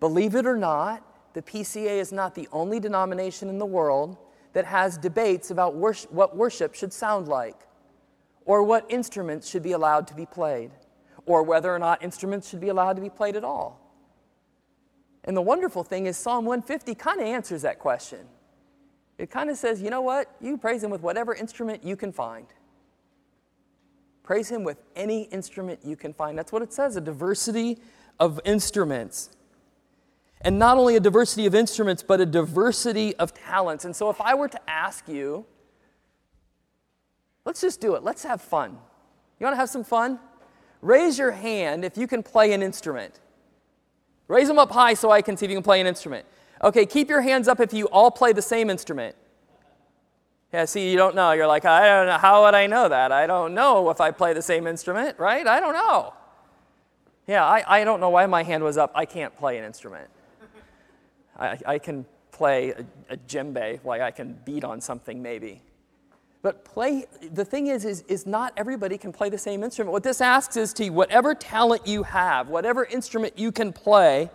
Believe 0.00 0.34
it 0.34 0.46
or 0.46 0.56
not, 0.56 1.04
the 1.32 1.42
PCA 1.42 1.98
is 1.98 2.12
not 2.12 2.34
the 2.34 2.48
only 2.52 2.80
denomination 2.80 3.48
in 3.48 3.58
the 3.58 3.66
world 3.66 4.16
that 4.52 4.64
has 4.64 4.98
debates 4.98 5.50
about 5.50 5.76
worship, 5.76 6.10
what 6.12 6.36
worship 6.36 6.74
should 6.74 6.92
sound 6.92 7.28
like, 7.28 7.56
or 8.44 8.62
what 8.62 8.84
instruments 8.88 9.48
should 9.48 9.62
be 9.62 9.72
allowed 9.72 10.06
to 10.08 10.14
be 10.14 10.26
played, 10.26 10.72
or 11.26 11.42
whether 11.42 11.72
or 11.72 11.78
not 11.78 12.02
instruments 12.02 12.48
should 12.48 12.60
be 12.60 12.68
allowed 12.68 12.96
to 12.96 13.02
be 13.02 13.10
played 13.10 13.36
at 13.36 13.44
all. 13.44 13.80
And 15.24 15.36
the 15.36 15.42
wonderful 15.42 15.84
thing 15.84 16.06
is, 16.06 16.16
Psalm 16.16 16.44
150 16.46 16.94
kind 16.94 17.20
of 17.20 17.26
answers 17.26 17.62
that 17.62 17.78
question. 17.78 18.26
It 19.18 19.30
kind 19.30 19.50
of 19.50 19.58
says, 19.58 19.82
you 19.82 19.90
know 19.90 20.00
what? 20.00 20.34
You 20.40 20.56
praise 20.56 20.82
Him 20.82 20.90
with 20.90 21.02
whatever 21.02 21.34
instrument 21.34 21.84
you 21.84 21.94
can 21.94 22.10
find. 22.10 22.46
Praise 24.22 24.48
Him 24.48 24.64
with 24.64 24.82
any 24.96 25.24
instrument 25.24 25.80
you 25.84 25.94
can 25.94 26.14
find. 26.14 26.38
That's 26.38 26.52
what 26.52 26.62
it 26.62 26.72
says 26.72 26.96
a 26.96 27.00
diversity 27.00 27.78
of 28.18 28.40
instruments. 28.44 29.30
And 30.42 30.58
not 30.58 30.78
only 30.78 30.96
a 30.96 31.00
diversity 31.00 31.46
of 31.46 31.54
instruments, 31.54 32.02
but 32.02 32.20
a 32.20 32.26
diversity 32.26 33.14
of 33.16 33.34
talents. 33.34 33.84
And 33.84 33.94
so, 33.94 34.08
if 34.08 34.20
I 34.20 34.34
were 34.34 34.48
to 34.48 34.70
ask 34.70 35.06
you, 35.08 35.44
let's 37.44 37.60
just 37.60 37.80
do 37.80 37.94
it, 37.94 38.02
let's 38.02 38.24
have 38.24 38.40
fun. 38.40 38.78
You 39.38 39.44
want 39.44 39.54
to 39.54 39.58
have 39.58 39.68
some 39.68 39.84
fun? 39.84 40.18
Raise 40.82 41.18
your 41.18 41.30
hand 41.30 41.84
if 41.84 41.98
you 41.98 42.06
can 42.06 42.22
play 42.22 42.52
an 42.52 42.62
instrument. 42.62 43.20
Raise 44.28 44.48
them 44.48 44.58
up 44.58 44.70
high 44.70 44.94
so 44.94 45.10
I 45.10 45.22
can 45.22 45.36
see 45.36 45.44
if 45.44 45.50
you 45.50 45.56
can 45.56 45.62
play 45.62 45.80
an 45.80 45.86
instrument. 45.86 46.24
Okay, 46.62 46.86
keep 46.86 47.08
your 47.08 47.20
hands 47.20 47.48
up 47.48 47.60
if 47.60 47.72
you 47.72 47.86
all 47.86 48.10
play 48.10 48.32
the 48.32 48.42
same 48.42 48.70
instrument. 48.70 49.16
Yeah, 50.52 50.64
see, 50.64 50.90
you 50.90 50.96
don't 50.96 51.14
know. 51.14 51.32
You're 51.32 51.46
like, 51.46 51.64
I 51.64 51.86
don't 51.86 52.06
know. 52.06 52.18
How 52.18 52.44
would 52.44 52.54
I 52.54 52.66
know 52.66 52.88
that? 52.88 53.12
I 53.12 53.26
don't 53.26 53.54
know 53.54 53.90
if 53.90 54.00
I 54.00 54.10
play 54.10 54.32
the 54.32 54.42
same 54.42 54.66
instrument, 54.66 55.18
right? 55.18 55.46
I 55.46 55.60
don't 55.60 55.74
know. 55.74 56.14
Yeah, 57.26 57.44
I, 57.44 57.80
I 57.80 57.84
don't 57.84 58.00
know 58.00 58.10
why 58.10 58.26
my 58.26 58.42
hand 58.42 58.64
was 58.64 58.76
up. 58.76 58.90
I 58.94 59.04
can't 59.04 59.36
play 59.36 59.58
an 59.58 59.64
instrument. 59.64 60.10
I, 61.40 61.58
I 61.66 61.78
can 61.78 62.04
play 62.30 62.70
a, 62.70 62.84
a 63.14 63.16
djembe, 63.16 63.84
like 63.84 64.00
I 64.00 64.10
can 64.10 64.38
beat 64.44 64.62
on 64.62 64.80
something 64.80 65.20
maybe. 65.22 65.62
But 66.42 66.64
play, 66.64 67.04
the 67.32 67.44
thing 67.44 67.66
is, 67.66 67.84
is, 67.84 68.02
is 68.08 68.26
not 68.26 68.52
everybody 68.56 68.96
can 68.96 69.12
play 69.12 69.28
the 69.28 69.38
same 69.38 69.62
instrument. 69.62 69.92
What 69.92 70.02
this 70.02 70.20
asks 70.20 70.56
is 70.56 70.72
to 70.74 70.88
whatever 70.90 71.34
talent 71.34 71.86
you 71.86 72.02
have, 72.04 72.48
whatever 72.48 72.84
instrument 72.84 73.38
you 73.38 73.52
can 73.52 73.72
play, 73.72 74.30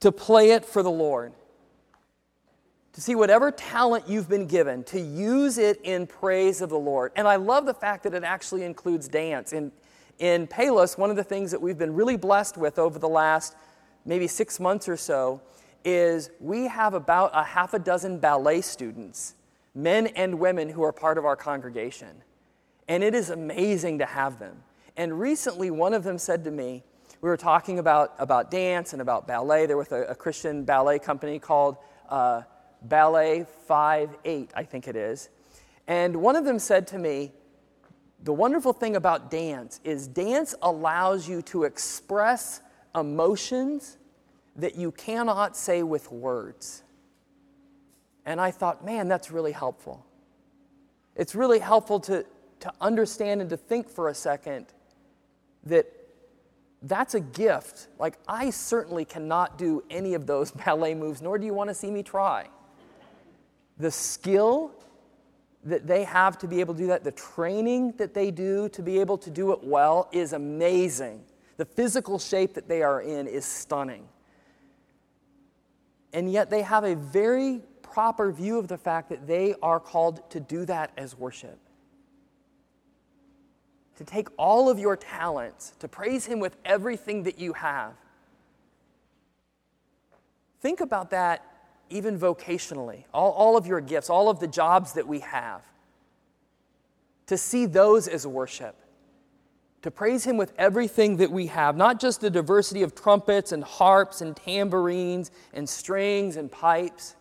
to 0.00 0.10
play 0.10 0.50
it 0.50 0.64
for 0.64 0.82
the 0.82 0.90
Lord. 0.90 1.32
To 2.94 3.00
see 3.00 3.14
whatever 3.14 3.52
talent 3.52 4.08
you've 4.08 4.28
been 4.28 4.46
given, 4.46 4.82
to 4.84 5.00
use 5.00 5.58
it 5.58 5.80
in 5.84 6.06
praise 6.06 6.60
of 6.60 6.70
the 6.70 6.78
Lord. 6.78 7.12
And 7.14 7.28
I 7.28 7.36
love 7.36 7.66
the 7.66 7.74
fact 7.74 8.02
that 8.04 8.14
it 8.14 8.24
actually 8.24 8.64
includes 8.64 9.06
dance. 9.06 9.52
In, 9.52 9.70
in 10.18 10.46
Palos, 10.46 10.96
one 10.98 11.10
of 11.10 11.16
the 11.16 11.24
things 11.24 11.50
that 11.50 11.60
we've 11.60 11.78
been 11.78 11.94
really 11.94 12.16
blessed 12.16 12.56
with 12.56 12.78
over 12.78 12.98
the 12.98 13.08
last 13.08 13.54
maybe 14.06 14.26
six 14.26 14.58
months 14.58 14.88
or 14.88 14.96
so 14.96 15.40
is 15.84 16.30
we 16.40 16.66
have 16.66 16.94
about 16.94 17.30
a 17.34 17.44
half 17.44 17.74
a 17.74 17.78
dozen 17.78 18.18
ballet 18.18 18.60
students, 18.60 19.34
men 19.74 20.08
and 20.08 20.38
women, 20.38 20.68
who 20.68 20.82
are 20.82 20.92
part 20.92 21.18
of 21.18 21.24
our 21.24 21.36
congregation. 21.36 22.22
And 22.88 23.02
it 23.02 23.14
is 23.14 23.30
amazing 23.30 23.98
to 23.98 24.06
have 24.06 24.38
them. 24.38 24.62
And 24.96 25.18
recently, 25.18 25.70
one 25.70 25.92
of 25.92 26.04
them 26.04 26.18
said 26.18 26.44
to 26.44 26.50
me, 26.50 26.82
we 27.20 27.28
were 27.28 27.36
talking 27.36 27.78
about, 27.78 28.14
about 28.18 28.50
dance 28.50 28.92
and 28.92 29.02
about 29.02 29.26
ballet. 29.26 29.66
They're 29.66 29.76
with 29.76 29.92
a, 29.92 30.04
a 30.06 30.14
Christian 30.14 30.64
ballet 30.64 30.98
company 30.98 31.38
called 31.38 31.76
uh, 32.08 32.42
Ballet 32.82 33.46
5 33.66 34.16
8, 34.24 34.50
I 34.54 34.62
think 34.62 34.86
it 34.88 34.96
is. 34.96 35.28
And 35.86 36.16
one 36.16 36.36
of 36.36 36.44
them 36.44 36.58
said 36.58 36.86
to 36.88 36.98
me, 36.98 37.32
the 38.22 38.32
wonderful 38.32 38.72
thing 38.72 38.96
about 38.96 39.30
dance 39.30 39.80
is 39.84 40.08
dance 40.08 40.54
allows 40.62 41.28
you 41.28 41.42
to 41.42 41.64
express 41.64 42.60
emotions 42.94 43.98
that 44.56 44.76
you 44.76 44.90
cannot 44.90 45.56
say 45.56 45.82
with 45.82 46.10
words. 46.10 46.82
And 48.24 48.40
I 48.40 48.50
thought, 48.50 48.84
man, 48.84 49.08
that's 49.08 49.30
really 49.30 49.52
helpful. 49.52 50.04
It's 51.14 51.34
really 51.34 51.58
helpful 51.58 52.00
to, 52.00 52.24
to 52.60 52.72
understand 52.80 53.40
and 53.40 53.50
to 53.50 53.56
think 53.56 53.88
for 53.88 54.08
a 54.08 54.14
second 54.14 54.66
that 55.64 55.86
that's 56.82 57.14
a 57.14 57.20
gift. 57.20 57.88
Like, 57.98 58.18
I 58.28 58.50
certainly 58.50 59.04
cannot 59.04 59.58
do 59.58 59.82
any 59.90 60.14
of 60.14 60.26
those 60.26 60.50
ballet 60.64 60.94
moves, 60.94 61.22
nor 61.22 61.38
do 61.38 61.46
you 61.46 61.54
want 61.54 61.68
to 61.68 61.74
see 61.74 61.90
me 61.90 62.02
try. 62.02 62.48
The 63.78 63.90
skill 63.90 64.72
that 65.64 65.86
they 65.86 66.04
have 66.04 66.38
to 66.38 66.48
be 66.48 66.60
able 66.60 66.74
to 66.74 66.80
do 66.80 66.86
that, 66.88 67.04
the 67.04 67.12
training 67.12 67.92
that 67.98 68.14
they 68.14 68.30
do 68.30 68.68
to 68.70 68.82
be 68.82 69.00
able 69.00 69.18
to 69.18 69.30
do 69.30 69.52
it 69.52 69.62
well 69.62 70.08
is 70.12 70.32
amazing. 70.32 71.22
The 71.56 71.64
physical 71.64 72.18
shape 72.18 72.54
that 72.54 72.68
they 72.68 72.82
are 72.82 73.00
in 73.00 73.26
is 73.26 73.44
stunning 73.44 74.06
and 76.16 76.32
yet 76.32 76.48
they 76.48 76.62
have 76.62 76.82
a 76.82 76.96
very 76.96 77.60
proper 77.82 78.32
view 78.32 78.58
of 78.58 78.68
the 78.68 78.78
fact 78.78 79.10
that 79.10 79.26
they 79.26 79.54
are 79.62 79.78
called 79.78 80.28
to 80.30 80.40
do 80.40 80.64
that 80.64 80.90
as 80.96 81.16
worship. 81.16 81.58
To 83.96 84.04
take 84.04 84.28
all 84.38 84.70
of 84.70 84.78
your 84.78 84.96
talents, 84.96 85.74
to 85.80 85.88
praise 85.88 86.24
Him 86.24 86.40
with 86.40 86.56
everything 86.64 87.24
that 87.24 87.38
you 87.38 87.52
have. 87.52 87.92
Think 90.62 90.80
about 90.80 91.10
that 91.10 91.44
even 91.90 92.18
vocationally, 92.18 93.04
all, 93.12 93.32
all 93.32 93.58
of 93.58 93.66
your 93.66 93.82
gifts, 93.82 94.08
all 94.08 94.30
of 94.30 94.40
the 94.40 94.48
jobs 94.48 94.94
that 94.94 95.06
we 95.06 95.20
have. 95.20 95.60
to 97.26 97.36
see 97.36 97.66
those 97.66 98.08
as 98.08 98.26
worship, 98.26 98.74
to 99.82 99.90
praise 99.90 100.24
Him 100.24 100.36
with 100.36 100.52
everything 100.58 101.16
that 101.18 101.30
we 101.30 101.46
have, 101.46 101.76
not 101.76 102.00
just 102.00 102.20
the 102.20 102.30
diversity 102.30 102.82
of 102.82 102.94
trumpets 102.94 103.52
and 103.52 103.62
harps 103.62 104.20
and 104.20 104.36
tambourines 104.36 105.30
and 105.52 105.68
strings 105.68 106.36
and 106.36 106.50
pipes. 106.50 107.16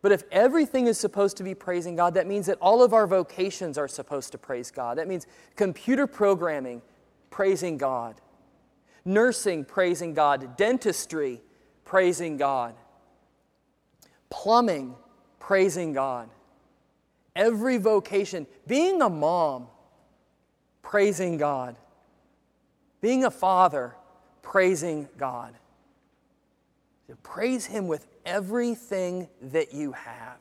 But 0.00 0.12
if 0.12 0.22
everything 0.30 0.86
is 0.86 0.98
supposed 0.98 1.36
to 1.38 1.42
be 1.42 1.54
praising 1.54 1.96
God, 1.96 2.14
that 2.14 2.26
means 2.26 2.46
that 2.46 2.58
all 2.60 2.82
of 2.82 2.92
our 2.94 3.06
vocations 3.06 3.76
are 3.76 3.88
supposed 3.88 4.32
to 4.32 4.38
praise 4.38 4.70
God. 4.70 4.98
That 4.98 5.08
means 5.08 5.26
computer 5.56 6.06
programming, 6.06 6.82
praising 7.30 7.78
God, 7.78 8.20
nursing, 9.04 9.64
praising 9.64 10.14
God, 10.14 10.56
dentistry, 10.56 11.40
praising 11.84 12.36
God, 12.36 12.74
plumbing, 14.30 14.94
praising 15.40 15.92
God. 15.94 16.28
Every 17.34 17.78
vocation, 17.78 18.46
being 18.66 19.02
a 19.02 19.08
mom, 19.08 19.68
praising 20.82 21.36
God, 21.36 21.76
being 23.00 23.24
a 23.24 23.30
father, 23.30 23.94
praising 24.42 25.08
God. 25.18 25.54
praise 27.22 27.66
Him 27.66 27.86
with 27.86 28.06
everything 28.24 29.28
that 29.40 29.72
you 29.72 29.92
have. 29.92 30.38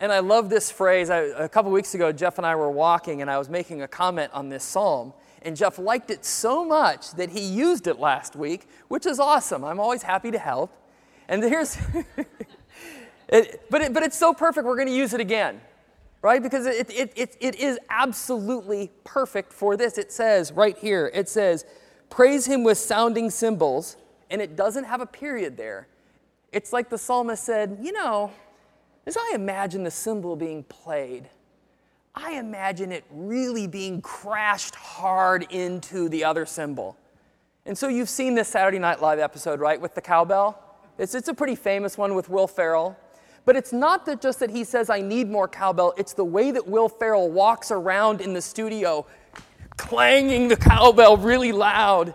And 0.00 0.10
I 0.10 0.20
love 0.20 0.48
this 0.48 0.70
phrase. 0.70 1.10
I, 1.10 1.18
a 1.18 1.48
couple 1.48 1.70
weeks 1.70 1.94
ago, 1.94 2.10
Jeff 2.10 2.38
and 2.38 2.46
I 2.46 2.56
were 2.56 2.70
walking, 2.70 3.20
and 3.20 3.30
I 3.30 3.38
was 3.38 3.50
making 3.50 3.82
a 3.82 3.88
comment 3.88 4.32
on 4.32 4.48
this 4.48 4.64
psalm. 4.64 5.12
And 5.42 5.56
Jeff 5.56 5.78
liked 5.78 6.10
it 6.10 6.24
so 6.24 6.64
much 6.64 7.12
that 7.12 7.30
he 7.30 7.40
used 7.40 7.86
it 7.86 7.98
last 7.98 8.34
week, 8.34 8.66
which 8.88 9.06
is 9.06 9.20
awesome. 9.20 9.64
I'm 9.64 9.78
always 9.78 10.02
happy 10.02 10.30
to 10.30 10.38
help. 10.38 10.72
And 11.28 11.42
here's, 11.42 11.78
it, 13.28 13.62
but, 13.70 13.82
it, 13.82 13.92
but 13.92 14.02
it's 14.02 14.16
so 14.16 14.34
perfect, 14.34 14.66
we're 14.66 14.76
going 14.76 14.88
to 14.88 14.94
use 14.94 15.14
it 15.14 15.20
again, 15.20 15.60
right? 16.22 16.42
Because 16.42 16.66
it, 16.66 16.90
it, 16.90 17.12
it, 17.16 17.36
it 17.40 17.54
is 17.56 17.78
absolutely 17.88 18.90
perfect 19.04 19.52
for 19.52 19.76
this. 19.76 19.98
It 19.98 20.12
says 20.12 20.52
right 20.52 20.76
here, 20.76 21.10
it 21.14 21.28
says, 21.28 21.64
Praise 22.08 22.46
him 22.46 22.64
with 22.64 22.76
sounding 22.78 23.30
cymbals 23.30 23.96
and 24.30 24.42
it 24.42 24.56
doesn't 24.56 24.84
have 24.84 25.00
a 25.00 25.06
period 25.06 25.56
there. 25.56 25.86
It's 26.52 26.72
like 26.72 26.90
the 26.90 26.98
psalmist 26.98 27.44
said, 27.44 27.78
You 27.80 27.92
know, 27.92 28.32
as 29.06 29.16
I 29.16 29.32
imagine 29.34 29.84
the 29.84 29.90
cymbal 29.90 30.36
being 30.36 30.64
played, 30.64 31.28
I 32.14 32.32
imagine 32.32 32.92
it 32.92 33.04
really 33.10 33.66
being 33.66 34.02
crashed 34.02 34.74
hard 34.74 35.46
into 35.50 36.08
the 36.08 36.24
other 36.24 36.44
cymbal. 36.44 36.96
And 37.64 37.78
so 37.78 37.88
you've 37.88 38.08
seen 38.08 38.34
this 38.34 38.48
Saturday 38.48 38.78
Night 38.78 39.00
Live 39.00 39.18
episode, 39.18 39.60
right, 39.60 39.80
with 39.80 39.94
the 39.94 40.00
cowbell? 40.00 40.58
It's, 40.98 41.14
it's 41.14 41.28
a 41.28 41.34
pretty 41.34 41.54
famous 41.54 41.96
one 41.96 42.14
with 42.14 42.28
Will 42.28 42.48
Ferrell. 42.48 42.96
But 43.50 43.56
it's 43.56 43.72
not 43.72 44.06
that 44.06 44.20
just 44.20 44.38
that 44.38 44.50
he 44.50 44.62
says, 44.62 44.90
I 44.90 45.00
need 45.00 45.28
more 45.28 45.48
cowbell, 45.48 45.92
it's 45.96 46.12
the 46.12 46.24
way 46.24 46.52
that 46.52 46.68
Will 46.68 46.88
Ferrell 46.88 47.28
walks 47.28 47.72
around 47.72 48.20
in 48.20 48.32
the 48.32 48.40
studio 48.40 49.04
clanging 49.76 50.46
the 50.46 50.56
cowbell 50.56 51.16
really 51.16 51.50
loud 51.50 52.14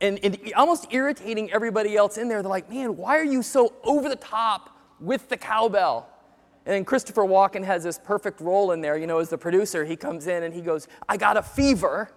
and, 0.00 0.18
and 0.24 0.40
almost 0.56 0.86
irritating 0.90 1.52
everybody 1.52 1.98
else 1.98 2.16
in 2.16 2.28
there. 2.28 2.40
They're 2.40 2.48
like, 2.48 2.70
man, 2.70 2.96
why 2.96 3.18
are 3.18 3.24
you 3.24 3.42
so 3.42 3.74
over 3.84 4.08
the 4.08 4.16
top 4.16 4.74
with 4.98 5.28
the 5.28 5.36
cowbell? 5.36 6.08
And 6.64 6.74
then 6.74 6.86
Christopher 6.86 7.24
Walken 7.24 7.62
has 7.62 7.84
this 7.84 7.98
perfect 7.98 8.40
role 8.40 8.72
in 8.72 8.80
there, 8.80 8.96
you 8.96 9.06
know, 9.06 9.18
as 9.18 9.28
the 9.28 9.36
producer. 9.36 9.84
He 9.84 9.96
comes 9.96 10.28
in 10.28 10.44
and 10.44 10.54
he 10.54 10.62
goes, 10.62 10.88
I 11.06 11.18
got 11.18 11.36
a 11.36 11.42
fever, 11.42 12.10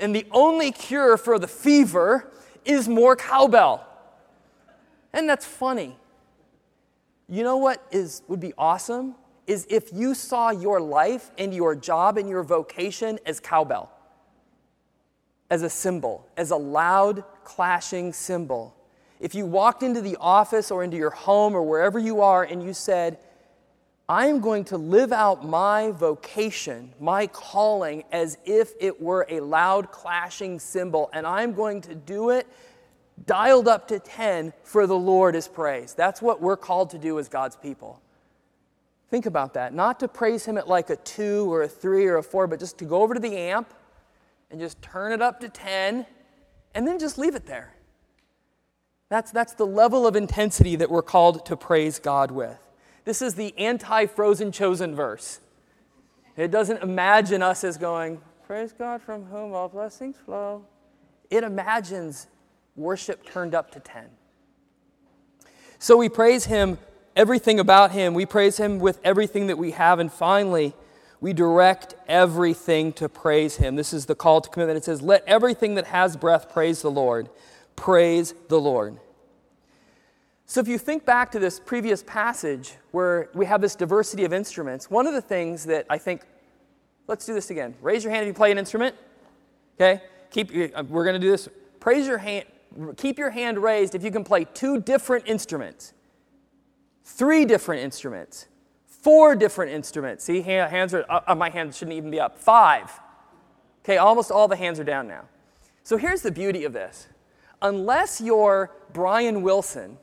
and 0.00 0.12
the 0.12 0.26
only 0.32 0.72
cure 0.72 1.16
for 1.16 1.38
the 1.38 1.46
fever 1.46 2.28
is 2.64 2.88
more 2.88 3.14
cowbell. 3.14 3.86
And 5.12 5.28
that's 5.28 5.46
funny. 5.46 5.96
You 7.28 7.42
know 7.42 7.58
what 7.58 7.84
is, 7.90 8.22
would 8.28 8.40
be 8.40 8.54
awesome? 8.56 9.14
Is 9.46 9.66
if 9.70 9.92
you 9.92 10.14
saw 10.14 10.50
your 10.50 10.80
life 10.80 11.30
and 11.38 11.54
your 11.54 11.74
job 11.74 12.18
and 12.18 12.28
your 12.28 12.42
vocation 12.42 13.18
as 13.26 13.40
cowbell 13.40 13.90
as 15.50 15.62
a 15.62 15.70
symbol, 15.70 16.26
as 16.36 16.50
a 16.50 16.56
loud, 16.56 17.24
clashing 17.44 18.12
cymbal. 18.12 18.74
If 19.20 19.34
you 19.34 19.46
walked 19.46 19.82
into 19.82 20.00
the 20.00 20.16
office 20.20 20.70
or 20.70 20.84
into 20.84 20.96
your 20.96 21.10
home 21.10 21.54
or 21.54 21.62
wherever 21.62 21.98
you 21.98 22.20
are 22.20 22.44
and 22.44 22.62
you 22.62 22.74
said, 22.74 23.18
I'm 24.08 24.40
going 24.40 24.64
to 24.66 24.78
live 24.78 25.12
out 25.12 25.46
my 25.46 25.90
vocation, 25.90 26.94
my 26.98 27.26
calling, 27.26 28.04
as 28.10 28.38
if 28.46 28.72
it 28.80 29.00
were 29.00 29.26
a 29.28 29.40
loud, 29.40 29.90
clashing 29.90 30.58
cymbal, 30.58 31.10
and 31.12 31.26
I'm 31.26 31.52
going 31.52 31.82
to 31.82 31.94
do 31.94 32.30
it 32.30 32.46
dialed 33.26 33.68
up 33.68 33.88
to 33.88 33.98
10 33.98 34.52
for 34.62 34.86
the 34.86 34.96
Lord 34.96 35.34
is 35.34 35.48
praise. 35.48 35.94
That's 35.94 36.22
what 36.22 36.40
we're 36.40 36.56
called 36.56 36.90
to 36.90 36.98
do 36.98 37.18
as 37.18 37.28
God's 37.28 37.56
people. 37.56 38.00
Think 39.10 39.26
about 39.26 39.54
that. 39.54 39.72
Not 39.72 40.00
to 40.00 40.08
praise 40.08 40.44
Him 40.44 40.58
at 40.58 40.68
like 40.68 40.90
a 40.90 40.96
two 40.96 41.52
or 41.52 41.62
a 41.62 41.68
three 41.68 42.06
or 42.06 42.16
a 42.16 42.22
four, 42.22 42.46
but 42.46 42.60
just 42.60 42.78
to 42.78 42.84
go 42.84 43.02
over 43.02 43.14
to 43.14 43.20
the 43.20 43.36
amp 43.36 43.72
and 44.50 44.60
just 44.60 44.80
turn 44.82 45.12
it 45.12 45.22
up 45.22 45.40
to 45.40 45.48
10 45.48 46.06
and 46.74 46.86
then 46.86 46.98
just 46.98 47.18
leave 47.18 47.34
it 47.34 47.46
there. 47.46 47.74
That's, 49.08 49.30
that's 49.30 49.54
the 49.54 49.66
level 49.66 50.06
of 50.06 50.16
intensity 50.16 50.76
that 50.76 50.90
we're 50.90 51.02
called 51.02 51.46
to 51.46 51.56
praise 51.56 51.98
God 51.98 52.30
with. 52.30 52.58
This 53.04 53.22
is 53.22 53.34
the 53.34 53.56
anti 53.56 54.04
frozen 54.06 54.52
chosen 54.52 54.94
verse. 54.94 55.40
It 56.36 56.50
doesn't 56.50 56.82
imagine 56.82 57.42
us 57.42 57.64
as 57.64 57.78
going, 57.78 58.20
Praise 58.46 58.72
God 58.72 59.02
from 59.02 59.24
whom 59.26 59.52
all 59.52 59.68
blessings 59.68 60.16
flow. 60.24 60.64
It 61.30 61.44
imagines 61.44 62.28
worship 62.78 63.26
turned 63.26 63.54
up 63.54 63.70
to 63.72 63.80
10. 63.80 64.04
So 65.78 65.96
we 65.96 66.08
praise 66.08 66.46
Him, 66.46 66.78
everything 67.14 67.60
about 67.60 67.92
Him. 67.92 68.14
We 68.14 68.26
praise 68.26 68.56
Him 68.56 68.78
with 68.78 69.00
everything 69.04 69.48
that 69.48 69.58
we 69.58 69.72
have. 69.72 69.98
And 69.98 70.12
finally, 70.12 70.74
we 71.20 71.32
direct 71.32 71.94
everything 72.08 72.92
to 72.94 73.08
praise 73.08 73.56
Him. 73.56 73.76
This 73.76 73.92
is 73.92 74.06
the 74.06 74.14
call 74.14 74.40
to 74.40 74.48
commitment. 74.48 74.78
It 74.78 74.84
says, 74.84 75.02
Let 75.02 75.24
everything 75.26 75.74
that 75.74 75.86
has 75.86 76.16
breath 76.16 76.50
praise 76.52 76.82
the 76.82 76.90
Lord. 76.90 77.28
Praise 77.76 78.34
the 78.48 78.60
Lord. 78.60 78.98
So, 80.46 80.60
if 80.60 80.68
you 80.68 80.78
think 80.78 81.04
back 81.04 81.30
to 81.32 81.38
this 81.38 81.60
previous 81.60 82.02
passage 82.02 82.74
where 82.92 83.28
we 83.34 83.44
have 83.46 83.60
this 83.60 83.74
diversity 83.74 84.24
of 84.24 84.32
instruments, 84.32 84.90
one 84.90 85.06
of 85.06 85.12
the 85.12 85.20
things 85.20 85.66
that 85.66 85.86
I 85.90 85.98
think, 85.98 86.22
let's 87.06 87.26
do 87.26 87.34
this 87.34 87.50
again. 87.50 87.74
Raise 87.82 88.02
your 88.02 88.12
hand 88.12 88.22
if 88.22 88.28
you 88.28 88.34
play 88.34 88.50
an 88.50 88.58
instrument. 88.58 88.96
Okay? 89.76 90.02
Keep, 90.30 90.50
uh, 90.74 90.82
we're 90.88 91.04
going 91.04 91.14
to 91.14 91.20
do 91.20 91.30
this. 91.30 91.48
Praise 91.80 92.06
your 92.06 92.18
hand, 92.18 92.44
keep 92.96 93.18
your 93.18 93.30
hand 93.30 93.58
raised 93.58 93.94
if 93.94 94.02
you 94.02 94.10
can 94.10 94.24
play 94.24 94.44
two 94.44 94.80
different 94.80 95.26
instruments, 95.26 95.92
three 97.04 97.44
different 97.44 97.82
instruments, 97.82 98.46
Four 99.08 99.36
different 99.36 99.70
instruments. 99.72 100.24
See, 100.24 100.40
hands 100.40 100.92
are. 100.92 101.04
Uh, 101.08 101.34
my 101.34 101.50
hands 101.50 101.78
shouldn't 101.78 101.96
even 101.96 102.10
be 102.10 102.18
up. 102.18 102.36
Five. 102.36 102.90
Okay, 103.84 103.96
almost 103.96 104.30
all 104.30 104.48
the 104.48 104.56
hands 104.56 104.80
are 104.80 104.84
down 104.84 105.06
now. 105.06 105.22
So 105.84 105.96
here's 105.96 106.22
the 106.22 106.32
beauty 106.32 106.64
of 106.64 106.72
this. 106.72 107.06
Unless 107.62 108.20
you're 108.20 108.72
Brian 108.92 109.42
Wilson 109.42 109.98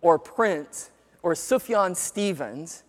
or 0.00 0.18
Prince 0.18 0.90
or 1.22 1.34
Sufjan 1.34 1.96
Stevens, 1.96 2.84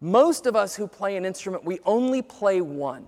most 0.00 0.46
of 0.46 0.56
us 0.56 0.74
who 0.76 0.88
play 0.88 1.16
an 1.16 1.26
instrument, 1.26 1.64
we 1.64 1.78
only 1.84 2.22
play 2.22 2.60
one, 2.62 3.06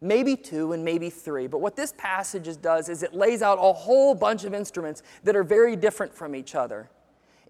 maybe 0.00 0.36
two, 0.36 0.72
and 0.72 0.84
maybe 0.84 1.10
three. 1.10 1.46
But 1.46 1.60
what 1.60 1.76
this 1.76 1.94
passage 1.96 2.48
does 2.60 2.88
is 2.88 3.02
it 3.02 3.14
lays 3.14 3.42
out 3.42 3.58
a 3.60 3.72
whole 3.72 4.14
bunch 4.14 4.44
of 4.44 4.54
instruments 4.54 5.02
that 5.24 5.36
are 5.36 5.44
very 5.44 5.76
different 5.76 6.14
from 6.14 6.34
each 6.34 6.54
other. 6.54 6.90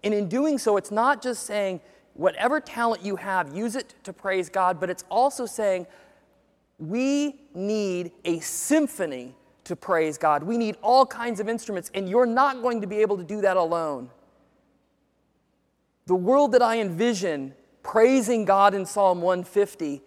And 0.03 0.13
in 0.13 0.29
doing 0.29 0.57
so, 0.57 0.77
it's 0.77 0.91
not 0.91 1.21
just 1.21 1.43
saying, 1.45 1.81
whatever 2.13 2.59
talent 2.59 3.03
you 3.03 3.15
have, 3.15 3.55
use 3.55 3.75
it 3.75 3.93
to 4.03 4.13
praise 4.13 4.49
God, 4.49 4.79
but 4.79 4.89
it's 4.89 5.03
also 5.09 5.45
saying 5.45 5.87
we 6.79 7.41
need 7.53 8.11
a 8.25 8.39
symphony 8.39 9.35
to 9.63 9.75
praise 9.75 10.17
God. 10.17 10.43
We 10.43 10.57
need 10.57 10.77
all 10.81 11.05
kinds 11.05 11.39
of 11.39 11.49
instruments, 11.49 11.91
and 11.93 12.07
you're 12.07 12.25
not 12.25 12.61
going 12.61 12.81
to 12.81 12.87
be 12.87 12.97
able 12.97 13.17
to 13.17 13.23
do 13.23 13.41
that 13.41 13.57
alone. 13.57 14.09
The 16.05 16.15
world 16.15 16.53
that 16.53 16.61
I 16.61 16.79
envision 16.79 17.53
praising 17.83 18.45
God 18.45 18.73
in 18.73 18.85
Psalm 18.85 19.21
150 19.21 20.01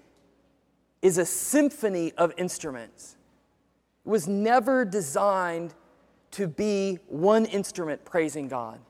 is 1.02 1.18
a 1.18 1.24
symphony 1.24 2.12
of 2.12 2.32
instruments. 2.36 3.16
It 4.04 4.08
was 4.08 4.28
never 4.28 4.84
designed 4.84 5.74
to 6.32 6.46
be 6.46 6.98
one 7.08 7.44
instrument 7.46 8.04
praising 8.04 8.48
God. 8.48 8.80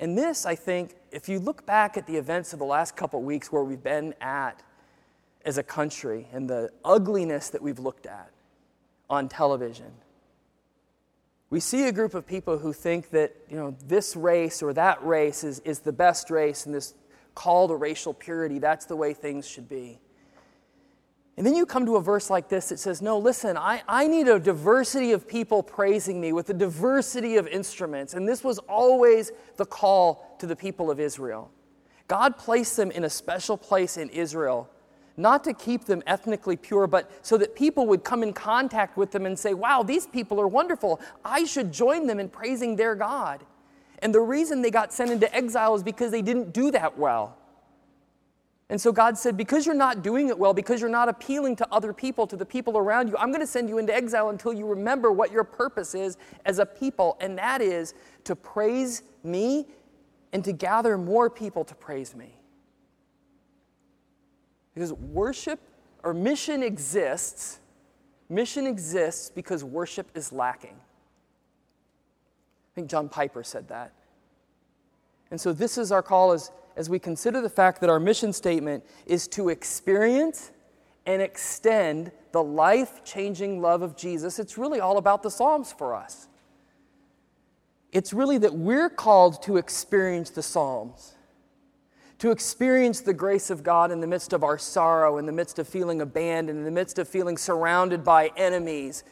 And 0.00 0.16
this, 0.16 0.46
I 0.46 0.54
think, 0.54 0.94
if 1.10 1.28
you 1.28 1.38
look 1.40 1.66
back 1.66 1.96
at 1.96 2.06
the 2.06 2.16
events 2.16 2.52
of 2.52 2.58
the 2.58 2.64
last 2.64 2.94
couple 2.94 3.20
weeks 3.22 3.50
where 3.50 3.64
we've 3.64 3.82
been 3.82 4.14
at 4.20 4.62
as 5.44 5.58
a 5.58 5.62
country 5.62 6.28
and 6.32 6.48
the 6.48 6.70
ugliness 6.84 7.50
that 7.50 7.62
we've 7.62 7.78
looked 7.78 8.06
at 8.06 8.30
on 9.10 9.28
television, 9.28 9.92
we 11.50 11.60
see 11.60 11.88
a 11.88 11.92
group 11.92 12.14
of 12.14 12.26
people 12.26 12.58
who 12.58 12.72
think 12.72 13.10
that 13.10 13.34
you 13.48 13.56
know, 13.56 13.74
this 13.86 14.14
race 14.14 14.62
or 14.62 14.72
that 14.74 15.04
race 15.04 15.42
is, 15.42 15.60
is 15.60 15.80
the 15.80 15.92
best 15.92 16.30
race 16.30 16.66
and 16.66 16.74
this 16.74 16.94
call 17.38 17.68
to 17.68 17.76
racial 17.76 18.12
purity, 18.12 18.58
that's 18.58 18.86
the 18.86 18.96
way 18.96 19.14
things 19.14 19.48
should 19.48 19.68
be. 19.68 20.00
And 21.36 21.46
then 21.46 21.54
you 21.54 21.66
come 21.66 21.86
to 21.86 21.94
a 21.94 22.00
verse 22.00 22.30
like 22.30 22.48
this 22.48 22.70
that 22.70 22.80
says, 22.80 23.00
No, 23.00 23.16
listen, 23.16 23.56
I, 23.56 23.80
I 23.86 24.08
need 24.08 24.26
a 24.26 24.40
diversity 24.40 25.12
of 25.12 25.28
people 25.28 25.62
praising 25.62 26.20
me 26.20 26.32
with 26.32 26.50
a 26.50 26.54
diversity 26.54 27.36
of 27.36 27.46
instruments. 27.46 28.14
And 28.14 28.26
this 28.26 28.42
was 28.42 28.58
always 28.58 29.30
the 29.56 29.64
call 29.64 30.36
to 30.40 30.48
the 30.48 30.56
people 30.56 30.90
of 30.90 30.98
Israel. 30.98 31.52
God 32.08 32.36
placed 32.38 32.76
them 32.76 32.90
in 32.90 33.04
a 33.04 33.10
special 33.10 33.56
place 33.56 33.96
in 33.98 34.08
Israel, 34.10 34.68
not 35.16 35.44
to 35.44 35.54
keep 35.54 35.84
them 35.84 36.02
ethnically 36.08 36.56
pure, 36.56 36.88
but 36.88 37.08
so 37.24 37.38
that 37.38 37.54
people 37.54 37.86
would 37.86 38.02
come 38.02 38.24
in 38.24 38.32
contact 38.32 38.96
with 38.96 39.12
them 39.12 39.26
and 39.26 39.38
say, 39.38 39.54
Wow, 39.54 39.84
these 39.84 40.08
people 40.08 40.40
are 40.40 40.48
wonderful. 40.48 41.00
I 41.24 41.44
should 41.44 41.70
join 41.70 42.08
them 42.08 42.18
in 42.18 42.30
praising 42.30 42.74
their 42.74 42.96
God. 42.96 43.46
And 44.00 44.14
the 44.14 44.20
reason 44.20 44.62
they 44.62 44.70
got 44.70 44.92
sent 44.92 45.10
into 45.10 45.34
exile 45.34 45.74
is 45.74 45.82
because 45.82 46.10
they 46.10 46.22
didn't 46.22 46.52
do 46.52 46.70
that 46.70 46.96
well. 46.96 47.36
And 48.70 48.80
so 48.80 48.92
God 48.92 49.16
said, 49.16 49.36
Because 49.36 49.66
you're 49.66 49.74
not 49.74 50.02
doing 50.02 50.28
it 50.28 50.38
well, 50.38 50.52
because 50.52 50.80
you're 50.80 50.90
not 50.90 51.08
appealing 51.08 51.56
to 51.56 51.68
other 51.72 51.92
people, 51.92 52.26
to 52.26 52.36
the 52.36 52.44
people 52.44 52.76
around 52.76 53.08
you, 53.08 53.16
I'm 53.16 53.30
going 53.30 53.40
to 53.40 53.46
send 53.46 53.68
you 53.68 53.78
into 53.78 53.94
exile 53.94 54.28
until 54.28 54.52
you 54.52 54.66
remember 54.66 55.10
what 55.10 55.32
your 55.32 55.44
purpose 55.44 55.94
is 55.94 56.16
as 56.44 56.58
a 56.58 56.66
people, 56.66 57.16
and 57.20 57.38
that 57.38 57.62
is 57.62 57.94
to 58.24 58.36
praise 58.36 59.02
me 59.24 59.66
and 60.32 60.44
to 60.44 60.52
gather 60.52 60.98
more 60.98 61.30
people 61.30 61.64
to 61.64 61.74
praise 61.74 62.14
me. 62.14 62.34
Because 64.74 64.92
worship 64.92 65.60
or 66.02 66.12
mission 66.12 66.62
exists, 66.62 67.60
mission 68.28 68.66
exists 68.66 69.30
because 69.30 69.64
worship 69.64 70.10
is 70.14 70.30
lacking. 70.30 70.76
I 72.78 72.80
think 72.80 72.90
John 72.90 73.08
Piper 73.08 73.42
said 73.42 73.66
that. 73.70 73.92
And 75.32 75.40
so 75.40 75.52
this 75.52 75.78
is 75.78 75.90
our 75.90 76.00
call 76.00 76.30
as 76.30 76.52
as 76.76 76.88
we 76.88 77.00
consider 77.00 77.40
the 77.40 77.50
fact 77.50 77.80
that 77.80 77.90
our 77.90 77.98
mission 77.98 78.32
statement 78.32 78.84
is 79.04 79.26
to 79.26 79.48
experience 79.48 80.52
and 81.06 81.20
extend 81.20 82.12
the 82.30 82.40
life 82.40 83.02
changing 83.04 83.60
love 83.60 83.82
of 83.82 83.96
Jesus, 83.96 84.38
it's 84.38 84.56
really 84.56 84.78
all 84.78 84.96
about 84.96 85.24
the 85.24 85.30
Psalms 85.30 85.72
for 85.72 85.92
us. 85.92 86.28
It's 87.90 88.12
really 88.12 88.38
that 88.38 88.54
we're 88.54 88.88
called 88.88 89.42
to 89.42 89.56
experience 89.56 90.30
the 90.30 90.42
Psalms, 90.42 91.16
to 92.20 92.30
experience 92.30 93.00
the 93.00 93.12
grace 93.12 93.50
of 93.50 93.64
God 93.64 93.90
in 93.90 94.00
the 94.00 94.06
midst 94.06 94.32
of 94.32 94.44
our 94.44 94.56
sorrow, 94.56 95.18
in 95.18 95.26
the 95.26 95.32
midst 95.32 95.58
of 95.58 95.66
feeling 95.66 96.00
abandoned, 96.00 96.60
in 96.60 96.64
the 96.64 96.70
midst 96.70 97.00
of 97.00 97.08
feeling 97.08 97.36
surrounded 97.36 98.04
by 98.04 98.30
enemies 98.36 99.02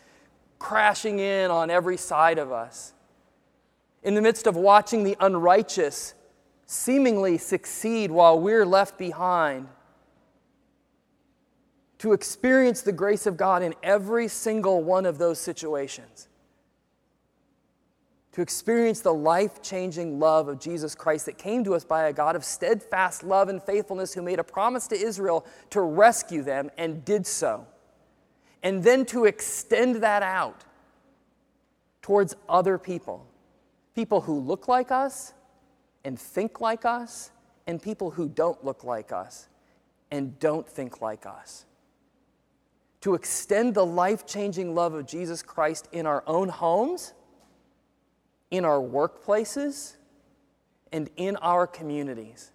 crashing 0.60 1.18
in 1.18 1.50
on 1.50 1.68
every 1.68 1.96
side 1.96 2.38
of 2.38 2.52
us, 2.52 2.92
in 4.06 4.14
the 4.14 4.22
midst 4.22 4.46
of 4.46 4.54
watching 4.54 5.02
the 5.02 5.16
unrighteous 5.18 6.14
seemingly 6.64 7.36
succeed 7.36 8.08
while 8.08 8.38
we're 8.38 8.64
left 8.64 8.96
behind. 8.96 9.66
To 11.98 12.12
experience 12.12 12.82
the 12.82 12.92
grace 12.92 13.26
of 13.26 13.36
God 13.36 13.62
in 13.62 13.74
every 13.82 14.28
single 14.28 14.80
one 14.84 15.06
of 15.06 15.18
those 15.18 15.40
situations. 15.40 16.28
To 18.32 18.42
experience 18.42 19.00
the 19.00 19.12
life 19.12 19.60
changing 19.60 20.20
love 20.20 20.46
of 20.46 20.60
Jesus 20.60 20.94
Christ 20.94 21.26
that 21.26 21.36
came 21.36 21.64
to 21.64 21.74
us 21.74 21.84
by 21.84 22.04
a 22.04 22.12
God 22.12 22.36
of 22.36 22.44
steadfast 22.44 23.24
love 23.24 23.48
and 23.48 23.60
faithfulness 23.60 24.14
who 24.14 24.22
made 24.22 24.38
a 24.38 24.44
promise 24.44 24.86
to 24.88 24.94
Israel 24.94 25.44
to 25.70 25.80
rescue 25.80 26.44
them 26.44 26.70
and 26.78 27.04
did 27.04 27.26
so. 27.26 27.66
And 28.62 28.84
then 28.84 29.04
to 29.06 29.24
extend 29.24 29.96
that 29.96 30.22
out 30.22 30.62
towards 32.02 32.36
other 32.48 32.78
people. 32.78 33.26
People 33.96 34.20
who 34.20 34.38
look 34.38 34.68
like 34.68 34.92
us, 34.92 35.32
and 36.04 36.20
think 36.20 36.60
like 36.60 36.84
us, 36.84 37.32
and 37.66 37.82
people 37.82 38.10
who 38.12 38.28
don't 38.28 38.62
look 38.64 38.84
like 38.84 39.10
us 39.10 39.48
and 40.10 40.38
don't 40.38 40.68
think 40.68 41.00
like 41.00 41.26
us. 41.26 41.64
To 43.00 43.14
extend 43.14 43.74
the 43.74 43.84
life 43.86 44.26
changing 44.26 44.74
love 44.74 44.94
of 44.94 45.06
Jesus 45.06 45.42
Christ 45.42 45.88
in 45.92 46.06
our 46.06 46.22
own 46.26 46.48
homes, 46.48 47.14
in 48.50 48.64
our 48.64 48.80
workplaces, 48.80 49.96
and 50.92 51.08
in 51.16 51.36
our 51.36 51.66
communities. 51.66 52.52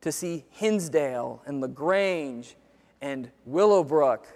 To 0.00 0.10
see 0.10 0.46
Hinsdale 0.50 1.42
and 1.46 1.60
LaGrange 1.60 2.56
and 3.00 3.30
Willowbrook 3.44 4.26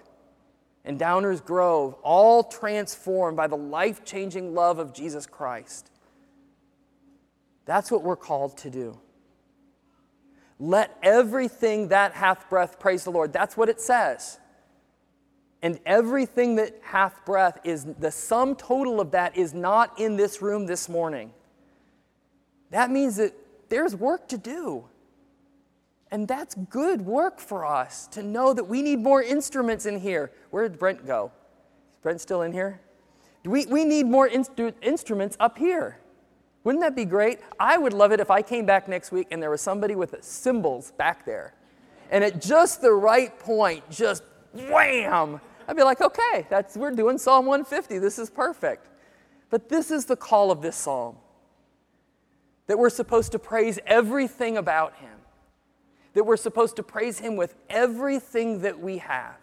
and 0.88 0.98
Downers 0.98 1.44
Grove 1.44 1.94
all 2.02 2.42
transformed 2.42 3.36
by 3.36 3.46
the 3.46 3.58
life 3.58 4.06
changing 4.06 4.54
love 4.54 4.78
of 4.78 4.94
Jesus 4.94 5.26
Christ. 5.26 5.90
That's 7.66 7.90
what 7.90 8.02
we're 8.02 8.16
called 8.16 8.56
to 8.58 8.70
do. 8.70 8.98
Let 10.58 10.96
everything 11.02 11.88
that 11.88 12.14
hath 12.14 12.48
breath 12.48 12.80
praise 12.80 13.04
the 13.04 13.10
Lord. 13.10 13.34
That's 13.34 13.54
what 13.54 13.68
it 13.68 13.82
says. 13.82 14.40
And 15.60 15.78
everything 15.84 16.56
that 16.56 16.78
hath 16.80 17.22
breath 17.26 17.60
is 17.64 17.84
the 17.84 18.10
sum 18.10 18.56
total 18.56 18.98
of 18.98 19.10
that 19.10 19.36
is 19.36 19.52
not 19.52 20.00
in 20.00 20.16
this 20.16 20.40
room 20.40 20.64
this 20.64 20.88
morning. 20.88 21.32
That 22.70 22.90
means 22.90 23.16
that 23.16 23.34
there's 23.68 23.94
work 23.94 24.26
to 24.28 24.38
do. 24.38 24.86
And 26.10 26.26
that's 26.26 26.54
good 26.54 27.02
work 27.02 27.38
for 27.38 27.66
us 27.66 28.06
to 28.08 28.22
know 28.22 28.54
that 28.54 28.64
we 28.64 28.82
need 28.82 28.98
more 28.98 29.22
instruments 29.22 29.86
in 29.86 30.00
here. 30.00 30.32
Where 30.50 30.66
did 30.68 30.78
Brent 30.78 31.06
go? 31.06 31.30
Is 31.94 32.02
Brent 32.02 32.20
still 32.20 32.42
in 32.42 32.52
here? 32.52 32.80
We, 33.44 33.66
we 33.66 33.84
need 33.84 34.06
more 34.06 34.28
instru- 34.28 34.74
instruments 34.82 35.36
up 35.38 35.58
here. 35.58 35.98
Wouldn't 36.64 36.82
that 36.82 36.96
be 36.96 37.04
great? 37.04 37.40
I 37.58 37.78
would 37.78 37.92
love 37.92 38.12
it 38.12 38.20
if 38.20 38.30
I 38.30 38.42
came 38.42 38.66
back 38.66 38.88
next 38.88 39.12
week 39.12 39.28
and 39.30 39.42
there 39.42 39.50
was 39.50 39.60
somebody 39.60 39.94
with 39.94 40.14
cymbals 40.22 40.92
back 40.92 41.24
there. 41.24 41.54
And 42.10 42.24
at 42.24 42.40
just 42.40 42.80
the 42.80 42.92
right 42.92 43.38
point, 43.38 43.88
just 43.90 44.22
wham! 44.52 45.40
I'd 45.66 45.76
be 45.76 45.82
like, 45.82 46.00
okay, 46.00 46.46
that's, 46.48 46.76
we're 46.76 46.90
doing 46.90 47.18
Psalm 47.18 47.44
150. 47.44 47.98
This 47.98 48.18
is 48.18 48.30
perfect. 48.30 48.88
But 49.50 49.68
this 49.68 49.90
is 49.90 50.06
the 50.06 50.16
call 50.16 50.50
of 50.50 50.62
this 50.62 50.76
psalm 50.76 51.16
that 52.66 52.78
we're 52.78 52.90
supposed 52.90 53.32
to 53.32 53.38
praise 53.38 53.78
everything 53.86 54.56
about 54.56 54.94
Him, 54.96 55.17
that 56.18 56.24
we're 56.24 56.36
supposed 56.36 56.74
to 56.74 56.82
praise 56.82 57.20
Him 57.20 57.36
with 57.36 57.54
everything 57.70 58.62
that 58.62 58.80
we 58.80 58.98
have, 58.98 59.36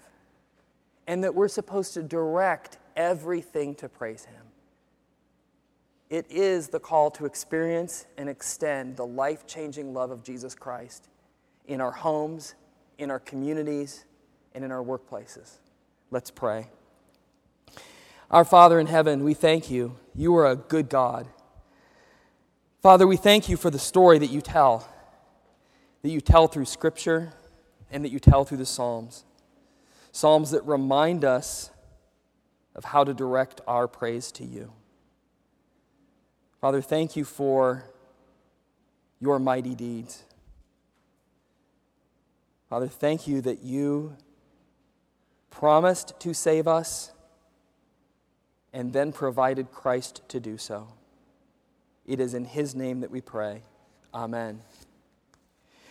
and 1.08 1.24
that 1.24 1.34
we're 1.34 1.48
supposed 1.48 1.94
to 1.94 2.04
direct 2.04 2.80
everything 2.98 3.74
to 3.76 3.88
praise 3.88 4.26
Him. 4.26 4.42
It 6.10 6.26
is 6.30 6.68
the 6.68 6.82
call 6.82 7.12
to 7.12 7.26
experience 7.26 8.08
and 8.18 8.28
extend 8.28 8.98
the 8.98 9.06
life 9.06 9.48
changing 9.48 9.94
love 9.94 10.12
of 10.12 10.22
Jesus 10.22 10.54
Christ 10.54 11.08
in 11.66 11.80
our 11.80 11.94
homes, 11.94 12.56
in 12.98 13.10
our 13.10 13.22
communities, 13.22 14.04
and 14.54 14.66
in 14.66 14.70
our 14.70 14.84
workplaces. 14.84 15.60
Let's 16.12 16.30
pray. 16.30 16.68
Our 18.30 18.44
Father 18.44 18.82
in 18.82 18.88
heaven, 18.88 19.24
we 19.24 19.34
thank 19.34 19.72
you. 19.72 19.96
You 20.14 20.36
are 20.36 20.46
a 20.46 20.58
good 20.58 20.90
God. 20.90 21.28
Father, 22.82 23.08
we 23.08 23.16
thank 23.16 23.48
you 23.48 23.56
for 23.56 23.70
the 23.70 23.80
story 23.80 24.20
that 24.20 24.28
you 24.28 24.42
tell, 24.42 24.90
that 26.06 26.12
you 26.12 26.22
tell 26.22 26.48
through 26.48 26.66
Scripture 26.66 27.34
and 27.90 28.06
that 28.06 28.12
you 28.12 28.20
tell 28.20 28.46
through 28.46 28.60
the 28.60 28.66
Psalms. 28.66 29.26
Psalms 30.12 30.52
that 30.52 30.64
remind 30.64 31.26
us 31.26 31.72
of 32.76 32.86
how 32.86 33.04
to 33.04 33.12
direct 33.12 33.60
our 33.68 33.88
praise 33.88 34.32
to 34.34 34.46
you. 34.46 34.72
Father, 36.62 36.80
thank 36.80 37.16
you 37.16 37.26
for 37.26 37.86
your 39.20 39.40
mighty 39.40 39.74
deeds. 39.74 40.26
Father, 42.70 42.88
thank 42.88 43.28
you 43.28 43.42
that 43.42 43.64
you 43.64 44.16
promised 45.50 46.14
to 46.20 46.36
save 46.36 46.68
us 46.68 47.14
and 48.72 48.94
then 48.94 49.12
provided 49.12 49.72
Christ 49.72 50.22
to 50.28 50.40
do 50.40 50.60
so. 50.60 50.88
It 52.06 52.20
is 52.20 52.36
in 52.36 52.46
His 52.46 52.76
name 52.76 53.00
that 53.00 53.10
we 53.10 53.22
pray. 53.22 53.64
Amen. 54.14 54.62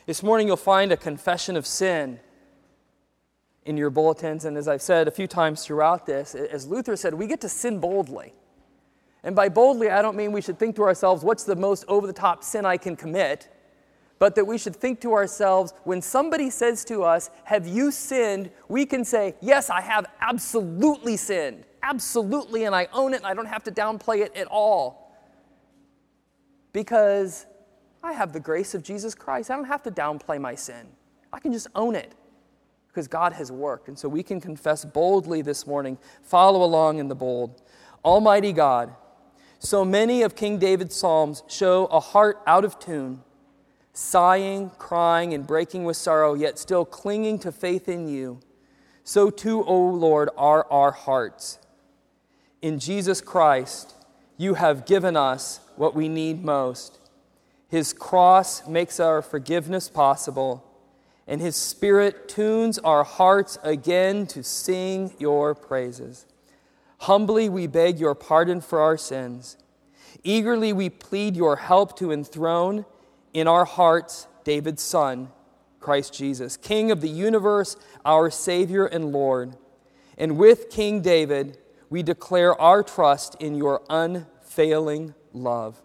This 0.07 0.23
morning 0.23 0.47
you'll 0.47 0.57
find 0.59 0.93
a 0.93 0.97
confession 0.97 1.57
of 1.57 1.67
sin 1.67 2.21
in 3.65 3.79
your 3.79 3.89
bulletins. 3.89 4.45
And 4.45 4.57
as 4.57 4.69
I've 4.69 4.83
said 4.83 5.09
a 5.09 5.11
few 5.11 5.27
times 5.27 5.65
throughout 5.65 6.05
this, 6.05 6.35
as 6.35 6.67
Luther 6.67 6.97
said, 6.97 7.15
we 7.15 7.27
get 7.27 7.41
to 7.41 7.49
sin 7.49 7.79
boldly. 7.81 8.35
And 9.23 9.35
by 9.35 9.49
boldly, 9.49 9.91
I 9.91 10.03
don't 10.03 10.17
mean 10.17 10.33
we 10.33 10.43
should 10.43 10.59
think 10.59 10.77
to 10.77 10.83
ourselves, 10.83 11.25
what's 11.25 11.45
the 11.45 11.57
most 11.57 11.87
over 11.89 12.07
the 12.07 12.13
top 12.13 12.45
sin 12.45 12.67
I 12.67 12.77
can 12.77 12.95
commit? 12.97 13.49
But 14.19 14.35
that 14.35 14.45
we 14.47 14.59
should 14.59 14.77
think 14.77 15.01
to 15.01 15.15
ourselves, 15.15 15.73
when 15.85 16.03
somebody 16.03 16.51
says 16.51 16.85
to 16.85 17.03
us, 17.03 17.31
Have 17.45 17.67
you 17.67 17.91
sinned? 17.91 18.51
we 18.69 18.87
can 18.87 19.05
say, 19.05 19.35
Yes, 19.41 19.71
I 19.71 19.81
have 19.81 20.07
absolutely 20.21 21.17
sinned. 21.17 21.65
Absolutely, 21.83 22.65
and 22.65 22.75
I 22.75 22.89
own 22.93 23.13
it, 23.13 23.19
and 23.19 23.27
I 23.27 23.35
don't 23.35 23.47
have 23.47 23.65
to 23.65 23.73
downplay 23.73 24.19
it 24.19 24.37
at 24.37 24.47
all. 24.47 25.17
Because 26.73 27.47
I 28.05 28.13
have 28.13 28.35
the 28.35 28.41
grace 28.41 28.75
of 28.75 28.83
Jesus 28.83 29.15
Christ. 29.15 29.51
I 29.51 29.57
don't 29.57 29.65
have 29.65 29.83
to 29.85 29.91
downplay 29.91 30.39
my 30.39 30.55
sin. 30.55 30.87
I 31.33 31.41
can 31.41 31.53
just 31.53 31.69
own 31.75 31.97
it 31.97 32.13
because 32.89 33.09
God 33.09 33.33
has 33.33 33.51
worked. 33.51 33.89
And 33.89 33.99
so 33.99 34.11
we 34.11 34.23
can 34.23 34.43
confess 34.43 34.85
boldly 34.85 35.41
this 35.41 35.67
morning. 35.67 35.97
Follow 36.23 36.63
along 36.63 36.99
in 36.99 37.09
the 37.09 37.15
bold. 37.15 37.63
Almighty 38.05 38.53
God, 38.53 38.95
so 39.59 39.87
many 39.87 40.21
of 40.21 40.37
King 40.37 40.59
David's 40.59 40.95
Psalms 40.95 41.45
show 41.49 41.87
a 41.87 41.99
heart 41.99 42.43
out 42.47 42.63
of 42.63 42.79
tune, 42.79 43.23
sighing, 43.95 44.71
crying, 44.79 45.33
and 45.33 45.47
breaking 45.47 45.85
with 45.85 45.97
sorrow, 45.97 46.35
yet 46.35 46.59
still 46.59 46.85
clinging 46.85 47.39
to 47.39 47.51
faith 47.51 47.89
in 47.89 48.07
you. 48.07 48.39
So 49.03 49.31
too, 49.31 49.65
O 49.65 49.89
Lord, 49.89 50.29
are 50.37 50.71
our 50.71 50.91
hearts. 50.91 51.59
In 52.61 52.79
Jesus 52.79 53.23
Christ, 53.23 53.95
you 54.37 54.55
have 54.55 54.85
given 54.85 55.17
us 55.17 55.61
what 55.77 55.95
we 55.95 56.11
need 56.11 56.45
most 56.45 56.99
His 57.75 57.93
cross 57.93 58.69
makes 58.69 59.01
our 59.01 59.21
forgiveness 59.21 59.89
possible, 59.89 60.65
and 61.27 61.41
His 61.41 61.57
Spirit 61.57 62.29
tunes 62.29 62.79
our 62.79 63.03
hearts 63.03 63.59
again 63.65 64.29
to 64.29 64.45
sing 64.45 65.13
your 65.19 65.57
praises. 65.57 66.25
Humbly 66.99 67.49
we 67.49 67.67
beg 67.67 67.99
your 67.99 68.15
pardon 68.15 68.61
for 68.61 68.79
our 68.81 68.97
sins. 68.97 69.57
Eagerly 70.23 70.73
we 70.73 70.89
plead 70.89 71.35
your 71.35 71.57
help 71.57 71.99
to 71.99 72.13
enthrone 72.13 72.87
in 73.33 73.49
our 73.49 73.65
hearts 73.65 74.29
David's 74.45 74.81
Son, 74.81 75.33
Christ 75.81 76.15
Jesus, 76.15 76.57
King 76.57 76.93
of 76.93 77.01
the 77.01 77.09
universe, 77.09 77.77
our 78.05 78.31
Savior 78.31 78.87
and 78.87 79.11
Lord. 79.11 79.57
And 80.17 80.39
with 80.39 80.71
King 80.71 81.01
David, 81.01 81.59
we 81.91 82.05
declare 82.05 82.55
our 82.61 82.85
trust 82.85 83.35
in 83.41 83.57
your 83.57 83.83
unfailing 83.91 85.17
love. 85.33 85.83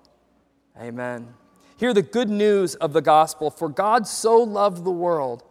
Amen. 0.80 1.34
Hear 1.80 1.94
the 1.94 2.02
good 2.02 2.30
news 2.30 2.76
of 2.76 2.92
the 2.92 3.02
gospel. 3.02 3.50
For 3.50 3.70
God 3.70 4.06
so 4.06 4.38
loved 4.38 4.84
the 4.84 4.92
world 4.92 5.46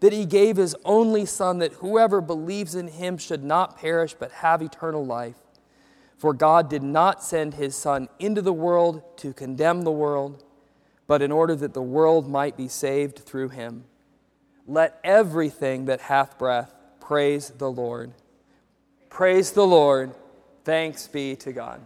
that 0.00 0.12
he 0.12 0.26
gave 0.26 0.58
his 0.58 0.76
only 0.84 1.24
Son, 1.24 1.58
that 1.60 1.72
whoever 1.72 2.20
believes 2.20 2.74
in 2.74 2.88
him 2.88 3.16
should 3.16 3.42
not 3.42 3.78
perish 3.78 4.12
but 4.12 4.30
have 4.30 4.60
eternal 4.60 5.06
life. 5.06 5.38
For 6.18 6.34
God 6.34 6.68
did 6.68 6.82
not 6.82 7.24
send 7.24 7.54
his 7.54 7.74
Son 7.74 8.10
into 8.18 8.42
the 8.42 8.52
world 8.52 9.02
to 9.20 9.32
condemn 9.32 9.80
the 9.80 9.90
world, 9.90 10.44
but 11.06 11.22
in 11.22 11.32
order 11.32 11.56
that 11.56 11.72
the 11.72 11.80
world 11.80 12.28
might 12.28 12.58
be 12.58 12.68
saved 12.68 13.20
through 13.20 13.48
him. 13.48 13.84
Let 14.66 15.00
everything 15.02 15.86
that 15.86 16.02
hath 16.02 16.36
breath 16.36 16.74
praise 17.00 17.48
the 17.56 17.70
Lord. 17.70 18.12
Praise 19.08 19.52
the 19.52 19.66
Lord. 19.66 20.12
Thanks 20.62 21.08
be 21.08 21.36
to 21.36 21.54
God. 21.54 21.80